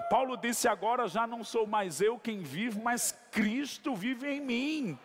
[0.10, 5.00] Paulo disse: Agora já não sou mais eu quem vive, mas Cristo vive em mim.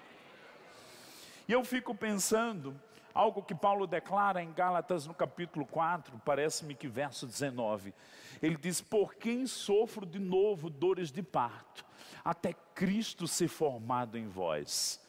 [1.47, 2.75] E eu fico pensando,
[3.15, 7.95] algo que Paulo declara em Gálatas no capítulo 4, parece-me que verso 19.
[8.43, 11.85] Ele diz: Por quem sofro de novo dores de parto,
[12.25, 15.01] até Cristo ser formado em vós.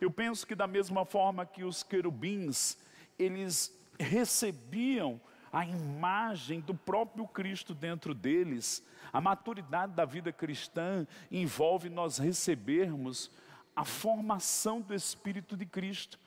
[0.00, 2.76] Eu penso que da mesma forma que os querubins,
[3.18, 5.18] eles recebiam
[5.50, 13.30] a imagem do próprio Cristo dentro deles, a maturidade da vida cristã envolve nós recebermos
[13.74, 16.18] a formação do Espírito de Cristo.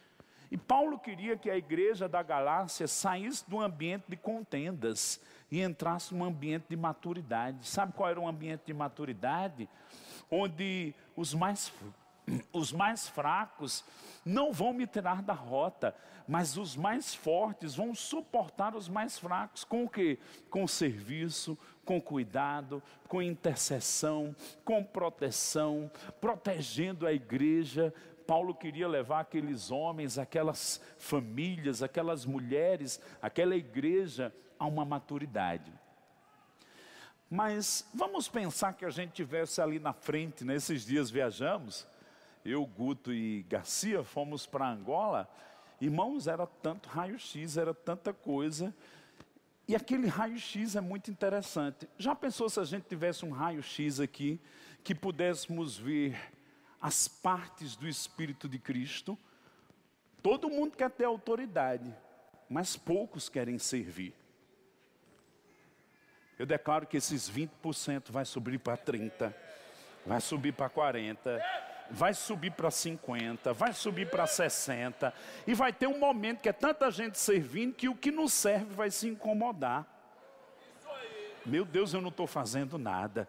[0.52, 6.14] E Paulo queria que a igreja da Galácia saísse do ambiente de contendas, e entrasse
[6.14, 7.68] num ambiente de maturidade.
[7.68, 9.68] Sabe qual era o ambiente de maturidade?
[10.30, 11.74] Onde os mais,
[12.54, 13.84] os mais fracos
[14.24, 15.96] não vão me tirar da rota,
[16.28, 19.64] mas os mais fortes vão suportar os mais fracos.
[19.64, 20.20] Com o que?
[20.50, 25.90] Com serviço, com cuidado, com intercessão, com proteção,
[26.22, 27.92] protegendo a igreja.
[28.30, 35.74] Paulo queria levar aqueles homens, aquelas famílias, aquelas mulheres, aquela igreja a uma maturidade.
[37.28, 41.88] Mas vamos pensar que a gente tivesse ali na frente, nesses dias viajamos,
[42.46, 45.28] eu, Guto e Garcia fomos para Angola,
[45.82, 48.72] irmãos, era tanto raio-x, era tanta coisa,
[49.68, 51.90] e aquele raio-x é muito interessante.
[51.98, 54.40] Já pensou se a gente tivesse um raio-x aqui,
[54.84, 56.16] que pudéssemos ver
[56.82, 59.18] as partes do Espírito de Cristo?
[60.22, 61.94] Todo mundo quer ter autoridade,
[62.50, 64.14] mas poucos querem servir.
[66.38, 69.36] Eu declaro que esses 20% vai subir para 30,
[70.06, 71.42] vai subir para 40,
[71.92, 75.14] vai subir para 50, vai subir para 60,
[75.46, 78.74] e vai ter um momento que é tanta gente servindo que o que não serve
[78.74, 79.86] vai se incomodar.
[81.46, 83.28] Meu Deus, eu não estou fazendo nada.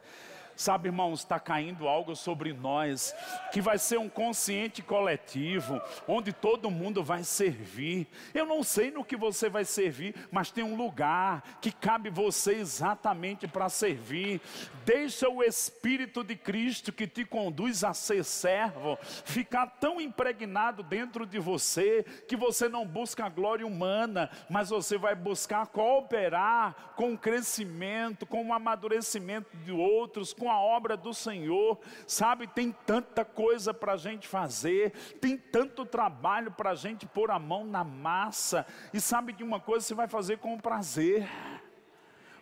[0.61, 3.15] Sabe, irmãos, está caindo algo sobre nós
[3.51, 8.07] que vai ser um consciente coletivo, onde todo mundo vai servir.
[8.35, 12.57] Eu não sei no que você vai servir, mas tem um lugar que cabe você
[12.57, 14.39] exatamente para servir.
[14.85, 21.25] Deixa o Espírito de Cristo que te conduz a ser servo ficar tão impregnado dentro
[21.25, 27.15] de você que você não busca a glória humana, mas você vai buscar cooperar com
[27.15, 32.47] o crescimento, com o amadurecimento de outros, com a obra do Senhor, sabe?
[32.47, 37.39] Tem tanta coisa para a gente fazer, tem tanto trabalho para a gente pôr a
[37.39, 41.29] mão na massa, e sabe de uma coisa você vai fazer com prazer,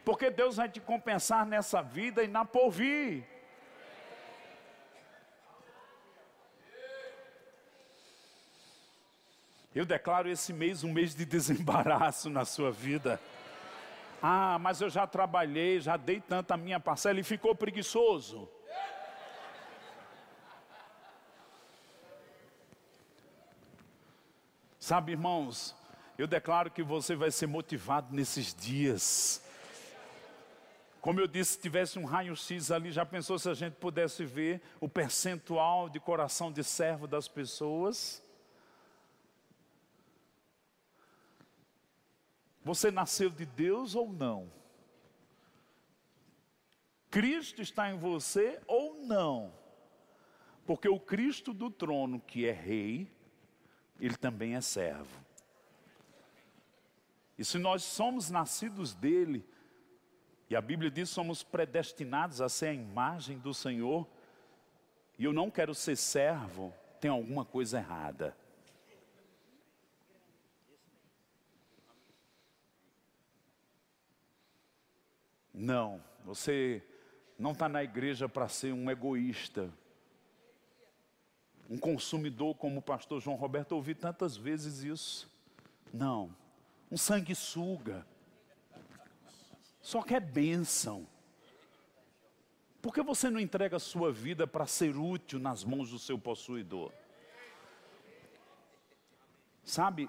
[0.05, 3.25] porque Deus vai te compensar nessa vida e na porvir.
[9.75, 13.21] Eu declaro esse mês um mês de desembaraço na sua vida.
[14.21, 18.49] Ah, mas eu já trabalhei, já dei tanta minha parcela e ficou preguiçoso.
[24.81, 25.77] Sabe, irmãos,
[26.17, 29.43] eu declaro que você vai ser motivado nesses dias.
[31.01, 34.61] Como eu disse, se tivesse um raio-x ali, já pensou se a gente pudesse ver
[34.81, 38.23] o percentual de coração de servo das pessoas?
[42.69, 44.53] Você nasceu de Deus ou não?
[47.11, 49.51] Cristo está em você ou não?
[50.67, 53.11] Porque o Cristo do trono, que é rei,
[53.99, 55.19] ele também é servo.
[57.39, 59.49] E se nós somos nascidos dele,
[60.51, 64.07] e a Bíblia diz somos predestinados a ser a imagem do Senhor,
[65.19, 68.37] e eu não quero ser servo, tem alguma coisa errada.
[75.59, 76.81] Não, você
[77.37, 79.69] não está na igreja para ser um egoísta,
[81.69, 85.29] um consumidor, como o pastor João Roberto ouvi tantas vezes isso.
[85.93, 86.33] Não,
[86.89, 88.07] um sanguessuga,
[89.83, 91.05] só quer bênção.
[92.81, 96.17] Por que você não entrega a sua vida para ser útil nas mãos do seu
[96.17, 96.93] possuidor?
[99.65, 100.09] Sabe,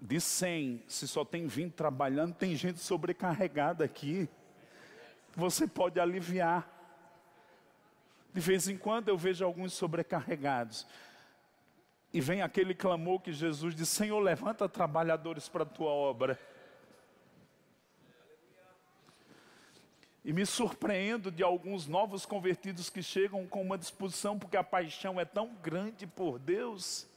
[0.00, 4.28] de 100, se só tem 20 trabalhando, tem gente sobrecarregada aqui.
[5.36, 6.68] Você pode aliviar.
[8.32, 10.86] De vez em quando eu vejo alguns sobrecarregados.
[12.12, 16.40] E vem aquele clamor que Jesus diz: Senhor, levanta trabalhadores para a tua obra.
[20.24, 25.20] E me surpreendo de alguns novos convertidos que chegam com uma disposição, porque a paixão
[25.20, 27.09] é tão grande por Deus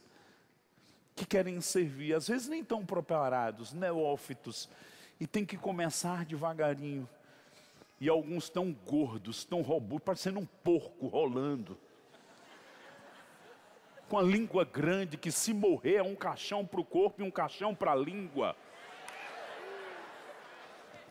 [1.14, 4.68] que querem servir, às vezes nem estão preparados, neófitos,
[5.20, 7.08] e tem que começar devagarinho.
[8.00, 11.78] E alguns tão gordos, tão robustos, parecendo um porco rolando.
[14.08, 17.30] Com a língua grande, que se morrer é um caixão para o corpo e um
[17.30, 18.56] caixão para a língua.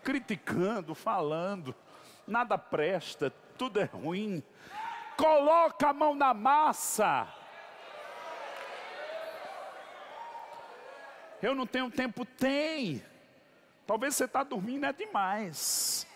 [0.03, 1.73] Criticando, falando,
[2.27, 4.43] nada presta, tudo é ruim.
[5.15, 7.42] Coloca a mão na massa.
[11.43, 13.03] Eu não tenho tempo, tem.
[13.85, 16.07] Talvez você está dormindo é demais.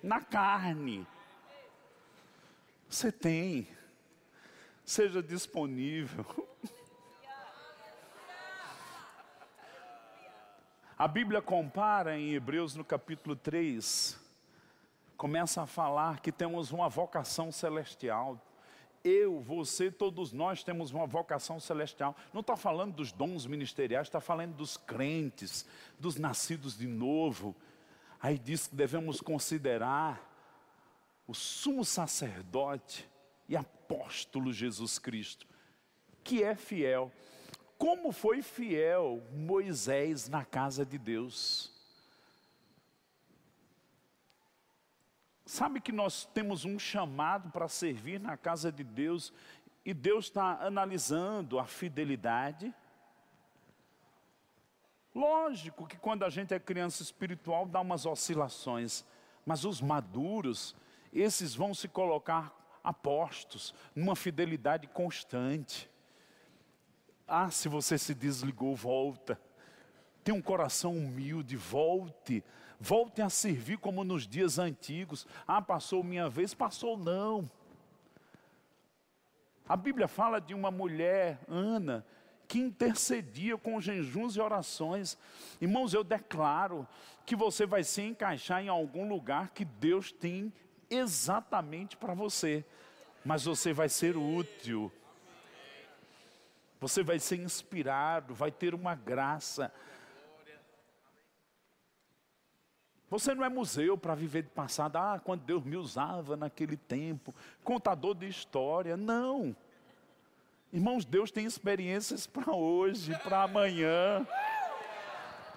[0.00, 1.04] Na carne.
[2.88, 3.66] Você tem.
[4.84, 6.24] Seja disponível.
[10.96, 14.16] A Bíblia compara em Hebreus no capítulo 3,
[15.16, 18.40] começa a falar que temos uma vocação celestial
[19.06, 22.16] eu, você, todos nós temos uma vocação celestial.
[22.32, 25.64] Não está falando dos dons ministeriais, está falando dos crentes,
[25.98, 27.54] dos nascidos de novo.
[28.20, 30.20] Aí diz que devemos considerar
[31.26, 33.08] o sumo sacerdote
[33.48, 35.46] e apóstolo Jesus Cristo,
[36.24, 37.12] que é fiel.
[37.78, 41.75] Como foi fiel Moisés na casa de Deus?
[45.46, 49.32] Sabe que nós temos um chamado para servir na casa de Deus
[49.84, 52.74] e Deus está analisando a fidelidade.
[55.14, 59.04] Lógico que quando a gente é criança espiritual dá umas oscilações,
[59.46, 60.74] mas os maduros,
[61.12, 65.88] esses vão se colocar apostos numa fidelidade constante.
[67.24, 69.40] Ah, se você se desligou, volta.
[70.24, 72.42] Tem um coração humilde, volte
[72.78, 75.26] Voltem a servir como nos dias antigos.
[75.46, 76.54] Ah, passou minha vez?
[76.54, 77.50] Passou não.
[79.68, 82.06] A Bíblia fala de uma mulher, Ana,
[82.46, 85.18] que intercedia com jejuns e orações.
[85.60, 86.86] Irmãos, eu declaro
[87.24, 90.52] que você vai se encaixar em algum lugar que Deus tem
[90.88, 92.64] exatamente para você,
[93.24, 94.92] mas você vai ser útil.
[96.80, 99.72] Você vai ser inspirado, vai ter uma graça.
[103.08, 107.34] Você não é museu para viver de passado, ah, quando Deus me usava naquele tempo,
[107.62, 108.96] contador de história.
[108.96, 109.54] Não.
[110.72, 114.26] Irmãos, Deus tem experiências para hoje, para amanhã.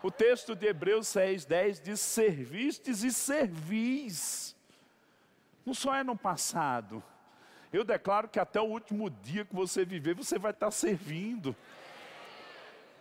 [0.02, 4.56] O texto de Hebreus 6, 10 diz: servistes e servis.
[5.66, 7.04] Não só é no passado.
[7.72, 11.56] Eu declaro que até o último dia que você viver, você vai estar servindo.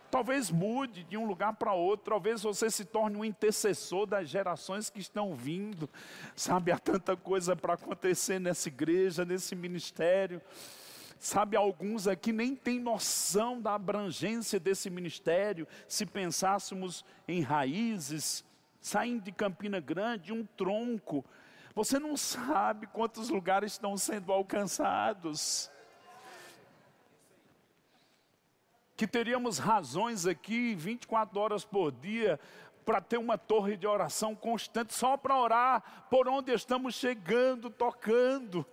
[0.09, 4.89] Talvez mude de um lugar para outro, talvez você se torne um intercessor das gerações
[4.89, 5.89] que estão vindo.
[6.35, 10.41] Sabe, há tanta coisa para acontecer nessa igreja, nesse ministério.
[11.19, 15.67] Sabe, alguns aqui nem têm noção da abrangência desse ministério.
[15.87, 18.43] Se pensássemos em raízes,
[18.81, 21.25] saindo de Campina Grande, um tronco,
[21.75, 25.69] você não sabe quantos lugares estão sendo alcançados.
[28.99, 32.37] Que teríamos razões aqui 24 horas por dia
[32.83, 38.65] para ter uma torre de oração constante só para orar por onde estamos chegando, tocando.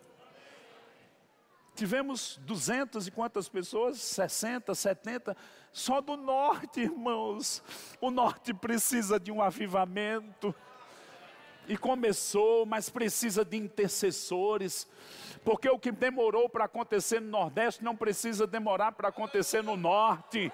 [1.77, 4.01] Tivemos 200 e quantas pessoas?
[4.01, 5.37] 60, 70,
[5.73, 7.63] só do norte, irmãos.
[8.01, 10.53] O norte precisa de um avivamento.
[11.69, 14.89] E começou, mas precisa de intercessores.
[15.47, 20.53] Porque o que demorou para acontecer no Nordeste não precisa demorar para acontecer no Norte.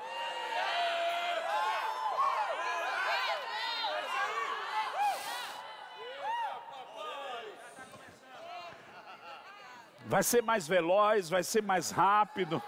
[10.05, 12.63] Vai ser mais veloz, vai ser mais rápido,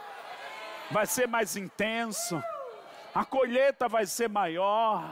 [0.90, 2.42] vai ser mais intenso,
[3.14, 5.04] a colheita vai ser maior.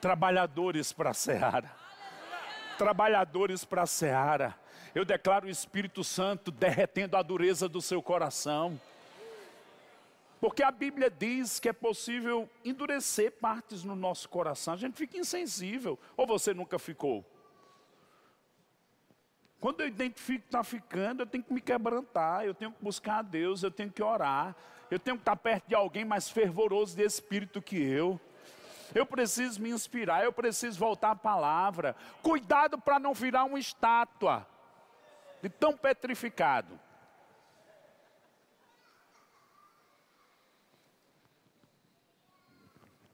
[0.00, 1.68] Trabalhadores para a seara,
[2.78, 4.63] trabalhadores para a seara
[4.94, 8.80] eu declaro o Espírito Santo derretendo a dureza do seu coração.
[10.40, 14.74] Porque a Bíblia diz que é possível endurecer partes no nosso coração.
[14.74, 15.98] A gente fica insensível.
[16.16, 17.24] Ou você nunca ficou?
[19.58, 23.20] Quando eu identifico que está ficando, eu tenho que me quebrantar, eu tenho que buscar
[23.20, 24.54] a Deus, eu tenho que orar,
[24.90, 28.20] eu tenho que estar perto de alguém mais fervoroso de espírito que eu.
[28.94, 31.96] Eu preciso me inspirar, eu preciso voltar à palavra.
[32.22, 34.46] Cuidado para não virar uma estátua
[35.44, 36.80] de tão petrificado.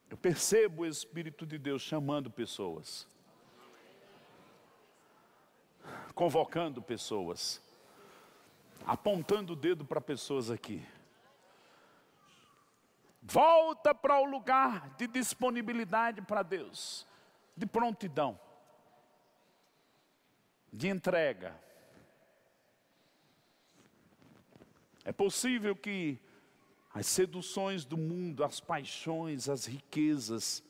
[0.09, 3.05] Eu percebo o Espírito de Deus chamando pessoas,
[6.15, 7.61] convocando pessoas,
[8.87, 10.87] apontando o dedo para pessoas aqui.
[13.21, 17.05] Volta para o lugar de disponibilidade para Deus,
[17.57, 18.39] de prontidão,
[20.73, 21.70] de entrega.
[25.11, 26.21] É possível que
[26.95, 30.63] as seduções do mundo, as paixões, as riquezas,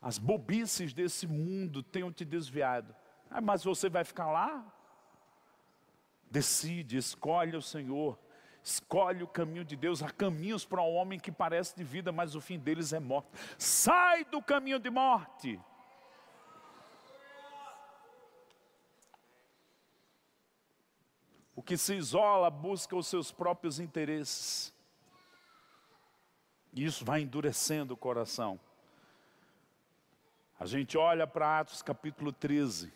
[0.00, 2.96] as bobices desse mundo tenham te desviado.
[3.30, 4.64] Ah, mas você vai ficar lá?
[6.30, 8.18] Decide, escolhe o Senhor,
[8.62, 10.02] escolhe o caminho de Deus.
[10.02, 13.28] Há caminhos para um homem que parece de vida, mas o fim deles é morte.
[13.58, 15.60] Sai do caminho de morte.
[21.56, 24.72] O que se isola busca os seus próprios interesses.
[26.72, 28.58] E isso vai endurecendo o coração.
[30.58, 32.92] A gente olha para Atos capítulo 13.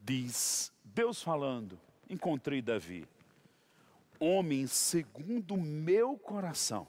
[0.00, 1.78] Diz, Deus falando,
[2.10, 3.06] encontrei Davi,
[4.18, 6.88] homem segundo o meu coração,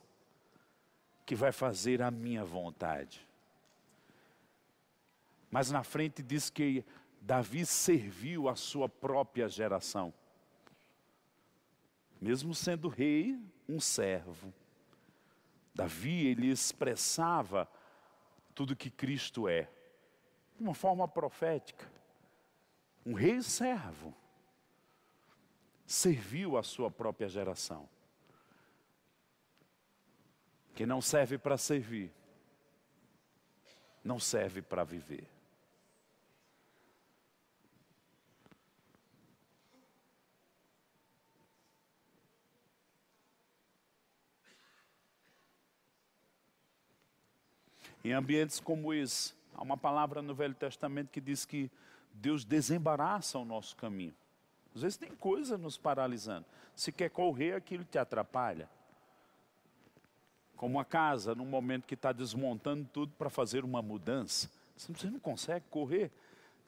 [1.23, 3.27] que vai fazer a minha vontade.
[5.51, 6.83] Mas na frente diz que
[7.21, 10.11] Davi serviu a sua própria geração
[12.23, 14.53] mesmo sendo rei, um servo.
[15.75, 17.69] Davi, ele expressava
[18.55, 19.63] tudo que Cristo é,
[20.55, 21.85] de uma forma profética.
[23.05, 24.15] Um rei servo,
[25.85, 27.89] serviu a sua própria geração.
[30.73, 32.09] Que não serve para servir,
[34.01, 35.32] não serve para viver.
[48.03, 51.71] Em ambientes como esse, há uma palavra no Velho Testamento que diz que
[52.13, 54.13] Deus desembaraça o nosso caminho.
[54.75, 56.45] Às vezes tem coisa nos paralisando.
[56.75, 58.67] Se quer correr, aquilo te atrapalha.
[60.55, 64.49] Como a casa, num momento que está desmontando tudo para fazer uma mudança.
[64.75, 66.11] Você não consegue correr.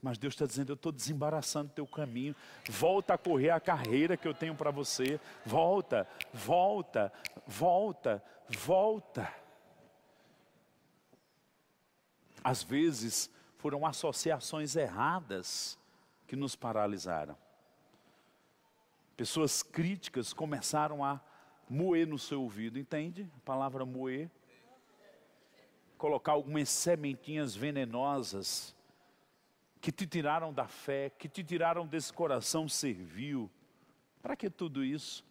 [0.01, 2.35] Mas Deus está dizendo: Eu estou desembaraçando teu caminho.
[2.69, 5.19] Volta a correr a carreira que eu tenho para você.
[5.45, 7.11] Volta, volta,
[7.47, 9.44] volta, volta.
[12.45, 13.27] Às vezes
[13.57, 15.79] foram associações erradas
[16.27, 17.35] que nos paralisaram.
[19.17, 21.19] Pessoas críticas começaram a
[21.67, 23.27] moer no seu ouvido, entende?
[23.35, 24.29] A palavra moer.
[25.97, 28.75] Colocar algumas sementinhas venenosas
[29.81, 33.49] que te tiraram da fé, que te tiraram desse coração servil.
[34.21, 35.25] Para que tudo isso?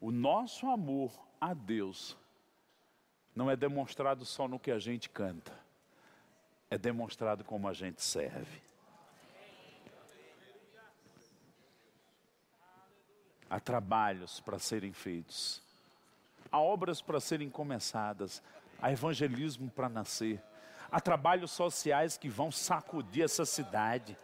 [0.00, 2.16] O nosso amor a Deus
[3.36, 5.52] não é demonstrado só no que a gente canta,
[6.70, 8.62] é demonstrado como a gente serve.
[13.48, 15.62] Há trabalhos para serem feitos,
[16.50, 18.42] há obras para serem começadas,
[18.80, 20.42] há evangelismo para nascer,
[20.90, 24.16] há trabalhos sociais que vão sacudir essa cidade.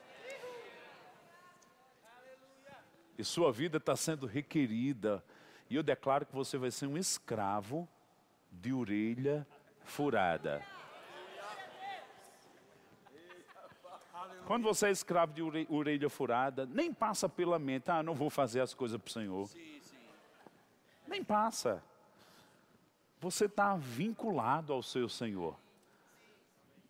[3.18, 5.22] E sua vida está sendo requerida,
[5.68, 7.86] e eu declaro que você vai ser um escravo
[8.53, 9.46] de orelha
[9.84, 10.64] furada.
[14.46, 18.61] Quando você é escravo de orelha furada, nem passa pela mente, ah, não vou fazer
[18.61, 19.48] as coisas para o Senhor.
[21.07, 21.82] Nem passa.
[23.20, 25.57] Você está vinculado ao seu Senhor.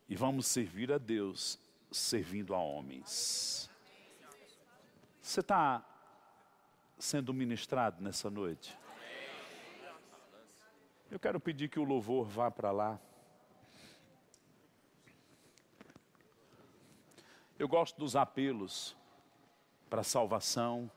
[0.09, 1.59] E vamos servir a Deus
[1.91, 3.71] servindo a homens.
[5.21, 5.85] Você está
[6.99, 8.77] sendo ministrado nessa noite?
[11.13, 12.99] Eu quero pedir que o louvor vá para lá.
[17.59, 18.97] Eu gosto dos apelos
[19.91, 20.91] para salvação,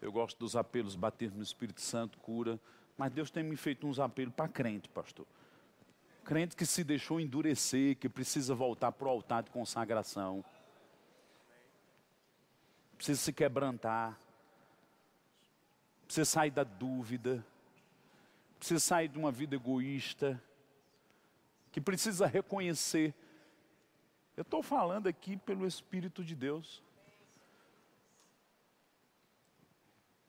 [0.00, 2.58] eu gosto dos apelos bater no Espírito Santo, cura,
[2.98, 5.28] mas Deus tem me feito uns apelos para crente, pastor.
[6.24, 10.44] Crente que se deixou endurecer, que precisa voltar para o altar de consagração.
[12.96, 14.18] Precisa se quebrantar.
[16.04, 17.46] Precisa sair da dúvida.
[18.62, 20.40] Precisa sair de uma vida egoísta.
[21.72, 23.14] Que precisa reconhecer
[24.36, 26.82] eu estou falando aqui pelo Espírito de Deus.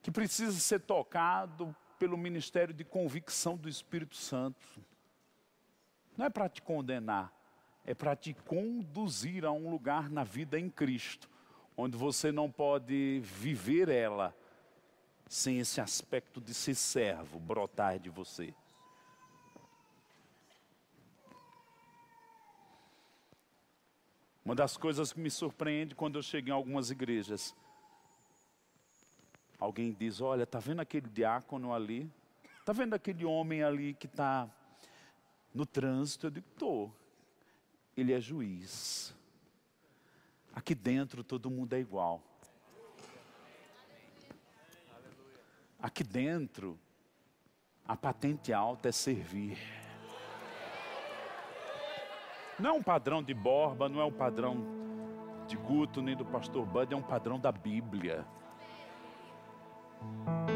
[0.02, 4.66] Que precisa ser tocado pelo ministério de convicção do Espírito Santo.
[6.16, 7.32] Não é para te condenar,
[7.84, 11.28] é para te conduzir a um lugar na vida em Cristo,
[11.74, 14.36] onde você não pode viver ela
[15.34, 18.54] sem esse aspecto de ser servo brotar de você.
[24.44, 27.52] Uma das coisas que me surpreende quando eu chego em algumas igrejas,
[29.58, 32.08] alguém diz: Olha, está vendo aquele diácono ali?
[32.60, 34.48] Está vendo aquele homem ali que está
[35.52, 36.28] no trânsito?
[36.28, 36.94] Eu digo: Estou.
[37.96, 39.12] Ele é juiz.
[40.54, 42.22] Aqui dentro todo mundo é igual.
[45.84, 46.78] Aqui dentro,
[47.86, 49.58] a patente alta é servir.
[52.58, 54.64] Não é um padrão de Borba, não é um padrão
[55.46, 58.24] de Guto, nem do pastor Bud, é um padrão da Bíblia.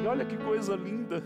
[0.03, 1.23] E olha que coisa linda.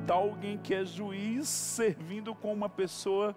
[0.00, 3.36] Está alguém que é juiz servindo com uma pessoa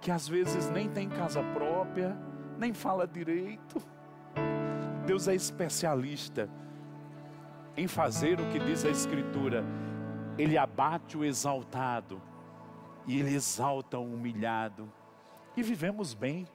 [0.00, 2.18] que às vezes nem tem casa própria,
[2.58, 3.80] nem fala direito.
[5.06, 6.50] Deus é especialista
[7.76, 9.64] em fazer o que diz a Escritura.
[10.38, 12.20] Ele abate o exaltado
[13.06, 14.90] e Ele exalta o humilhado.
[15.56, 16.46] E vivemos bem.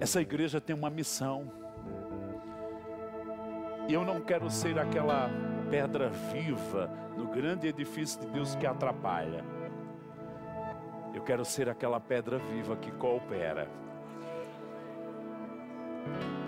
[0.00, 1.50] Essa igreja tem uma missão.
[3.88, 5.28] E eu não quero ser aquela
[5.70, 9.44] pedra viva no grande edifício de Deus que atrapalha.
[11.14, 13.68] Eu quero ser aquela pedra viva que coopera.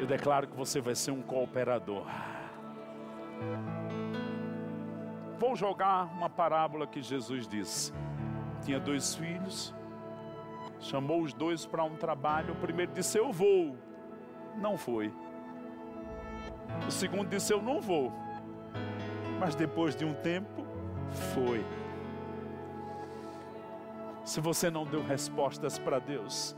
[0.05, 2.05] Eu declaro que você vai ser um cooperador.
[5.39, 7.91] Vou jogar uma parábola que Jesus disse.
[8.63, 9.75] Tinha dois filhos,
[10.79, 12.53] chamou os dois para um trabalho.
[12.53, 13.79] O primeiro disse: Eu vou.
[14.59, 15.11] Não foi.
[16.87, 18.13] O segundo disse: Eu não vou.
[19.41, 20.67] Mas depois de um tempo,
[21.33, 21.65] foi.
[24.23, 26.55] Se você não deu respostas para Deus,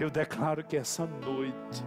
[0.00, 1.84] eu declaro que essa noite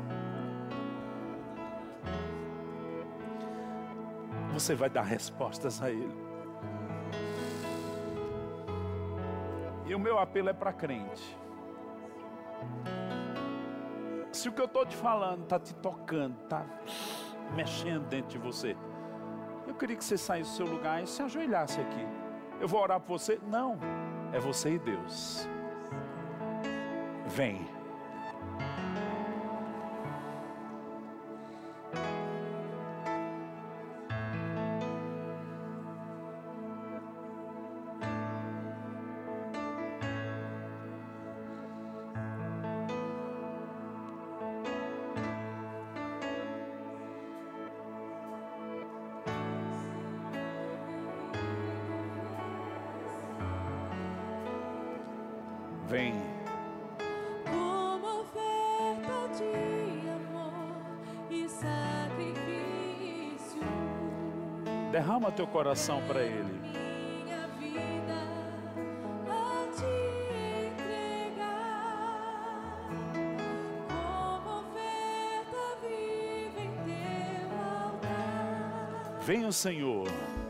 [4.59, 6.15] você vai dar respostas a Ele.
[9.85, 11.37] E o meu apelo é para crente.
[14.31, 16.65] Se o que eu estou te falando está te tocando, está
[17.53, 18.75] mexendo dentro de você,
[19.67, 22.07] eu queria que você saísse do seu lugar e se ajoelhasse aqui.
[22.59, 23.39] Eu vou orar por você?
[23.47, 23.77] Não,
[24.31, 25.47] é você e Deus.
[27.27, 27.74] Vem.
[64.95, 66.57] Derrama teu coração para Ele.
[66.63, 68.13] minha vida
[79.67, 80.44] a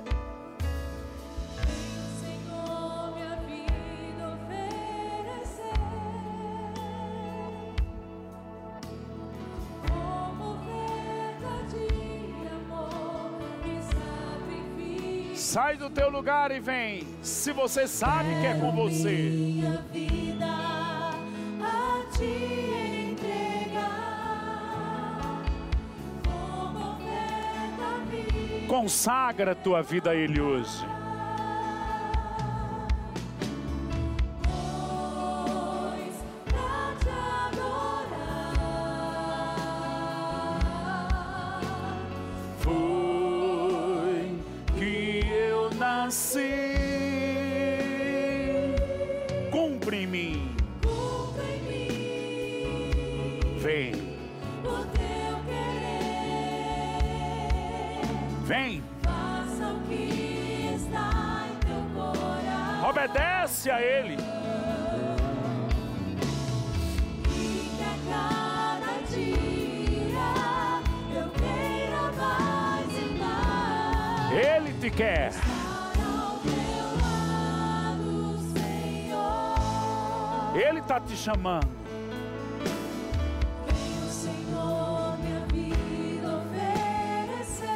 [15.86, 17.08] do teu lugar e vem.
[17.22, 19.12] Se você sabe que é com você.
[19.12, 20.46] Minha vida
[21.62, 22.24] a te
[23.14, 23.86] entregar.
[26.24, 26.98] Como.
[28.68, 30.95] Consagra a tua vida a Ele hoje.
[80.56, 81.68] Ele está te chamando.
[83.68, 87.68] Vem o Senhor minha vida oferecer.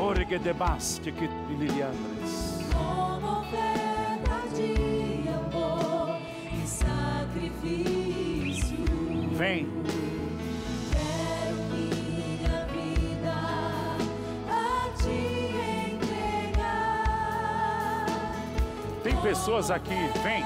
[0.00, 2.58] Ore que debaste que liliandres.
[2.72, 6.18] Como oferta de amor
[6.52, 8.18] e sacrifício.
[9.34, 9.68] Vem,
[10.90, 13.34] Quero minha vida
[14.50, 15.18] a te
[15.94, 16.96] entregar.
[19.04, 19.94] tem pessoas aqui.
[20.24, 20.44] Vem,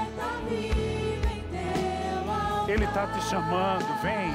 [2.73, 3.85] Ele está te chamando.
[4.01, 4.33] Vem,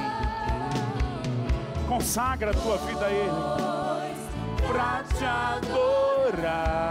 [1.89, 3.33] consagra a tua vida a Ele.
[4.65, 6.81] Pra te adorar.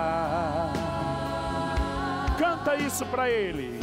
[2.36, 3.80] Canta isso para Ele.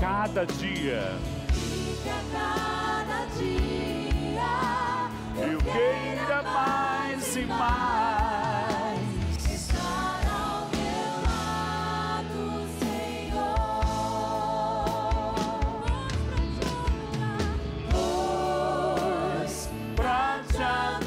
[0.00, 1.18] Cada dia
[2.06, 4.56] a cada dia
[5.50, 9.00] eu queira mais e mais.
[9.50, 13.74] estar ao teu lado, Senhor.
[19.40, 21.06] Pois pra te adorar.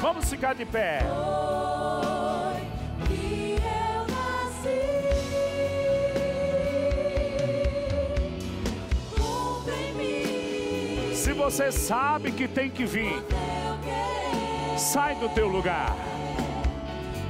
[0.00, 1.00] Vamos ficar de pé.
[11.42, 13.20] Você sabe que tem que vir,
[14.78, 15.96] sai do teu lugar.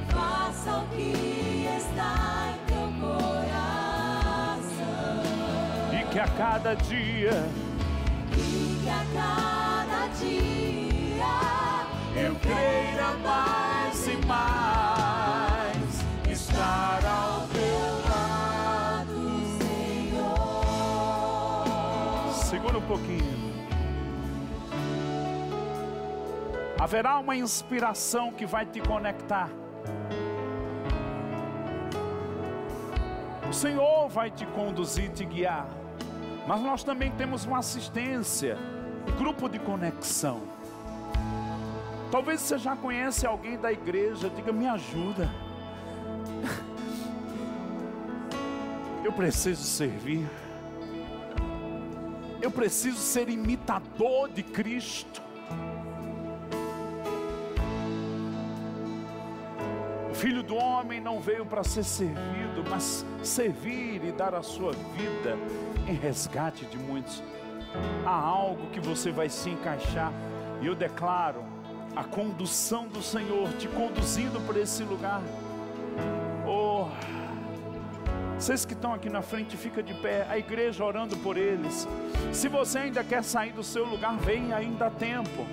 [0.09, 4.69] Faça o que está em teu coração.
[5.91, 7.49] E que a cada dia
[8.37, 11.33] E que a cada dia
[12.15, 19.17] eu queira mais e mais estar ao teu lado,
[20.03, 20.61] Senhor.
[22.45, 23.32] Segura um pouquinho.
[26.83, 29.49] Haverá uma inspiração que vai te conectar.
[33.49, 35.65] O Senhor vai te conduzir, te guiar.
[36.45, 38.57] Mas nós também temos uma assistência,
[39.07, 40.41] um grupo de conexão.
[42.11, 45.31] Talvez você já conhece alguém da igreja, diga: me ajuda.
[49.05, 50.29] Eu preciso servir.
[52.41, 55.22] Eu preciso ser imitador de Cristo.
[60.23, 65.37] Filho do homem não veio para ser servido, mas servir e dar a sua vida
[65.85, 67.21] em resgate de muitos.
[68.05, 70.13] Há algo que você vai se encaixar,
[70.61, 71.43] e eu declaro
[71.93, 75.21] a condução do Senhor te conduzindo para esse lugar.
[76.47, 76.87] Oh,
[78.39, 81.85] vocês que estão aqui na frente, fica de pé, a igreja orando por eles.
[82.31, 85.45] Se você ainda quer sair do seu lugar, vem, ainda há tempo.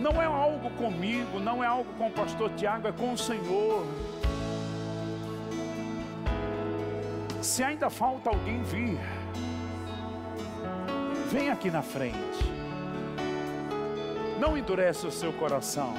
[0.00, 3.84] Não é algo comigo, não é algo com o pastor Tiago, é com o Senhor.
[7.42, 8.98] Se ainda falta alguém vir,
[11.30, 12.18] vem aqui na frente.
[14.38, 15.94] Não endurece o seu coração.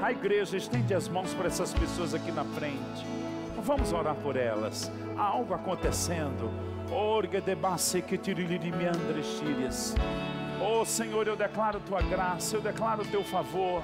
[0.00, 3.04] A igreja estende as mãos para essas pessoas aqui na frente.
[3.62, 4.90] Vamos orar por elas.
[5.16, 6.50] Há algo acontecendo.
[6.90, 9.94] Orga de base que tiriliri meandres tírias.
[10.62, 13.82] Oh Senhor, eu declaro tua graça, eu declaro teu favor.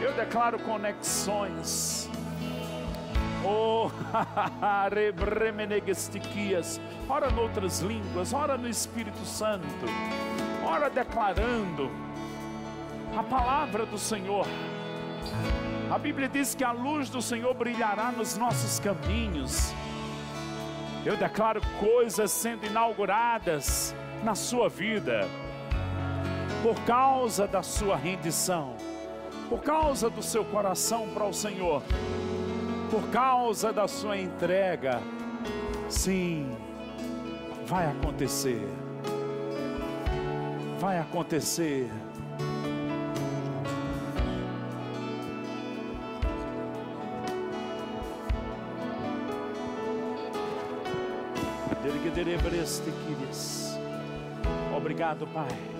[0.00, 2.08] Eu declaro conexões.
[3.44, 3.90] Oh,
[4.90, 6.80] rebremenegestiquias.
[7.06, 9.66] Ora noutras línguas, ora no Espírito Santo.
[10.64, 11.90] Ora declarando
[13.16, 14.46] a palavra do Senhor.
[15.90, 19.74] A Bíblia diz que a luz do Senhor brilhará nos nossos caminhos.
[21.04, 25.28] Eu declaro coisas sendo inauguradas na sua vida,
[26.62, 28.76] por causa da sua rendição,
[29.48, 31.82] por causa do seu coração para o Senhor,
[32.90, 35.00] por causa da sua entrega.
[35.88, 36.50] Sim,
[37.66, 38.68] vai acontecer.
[40.78, 41.90] Vai acontecer.
[54.76, 55.79] Obrigado, Pai.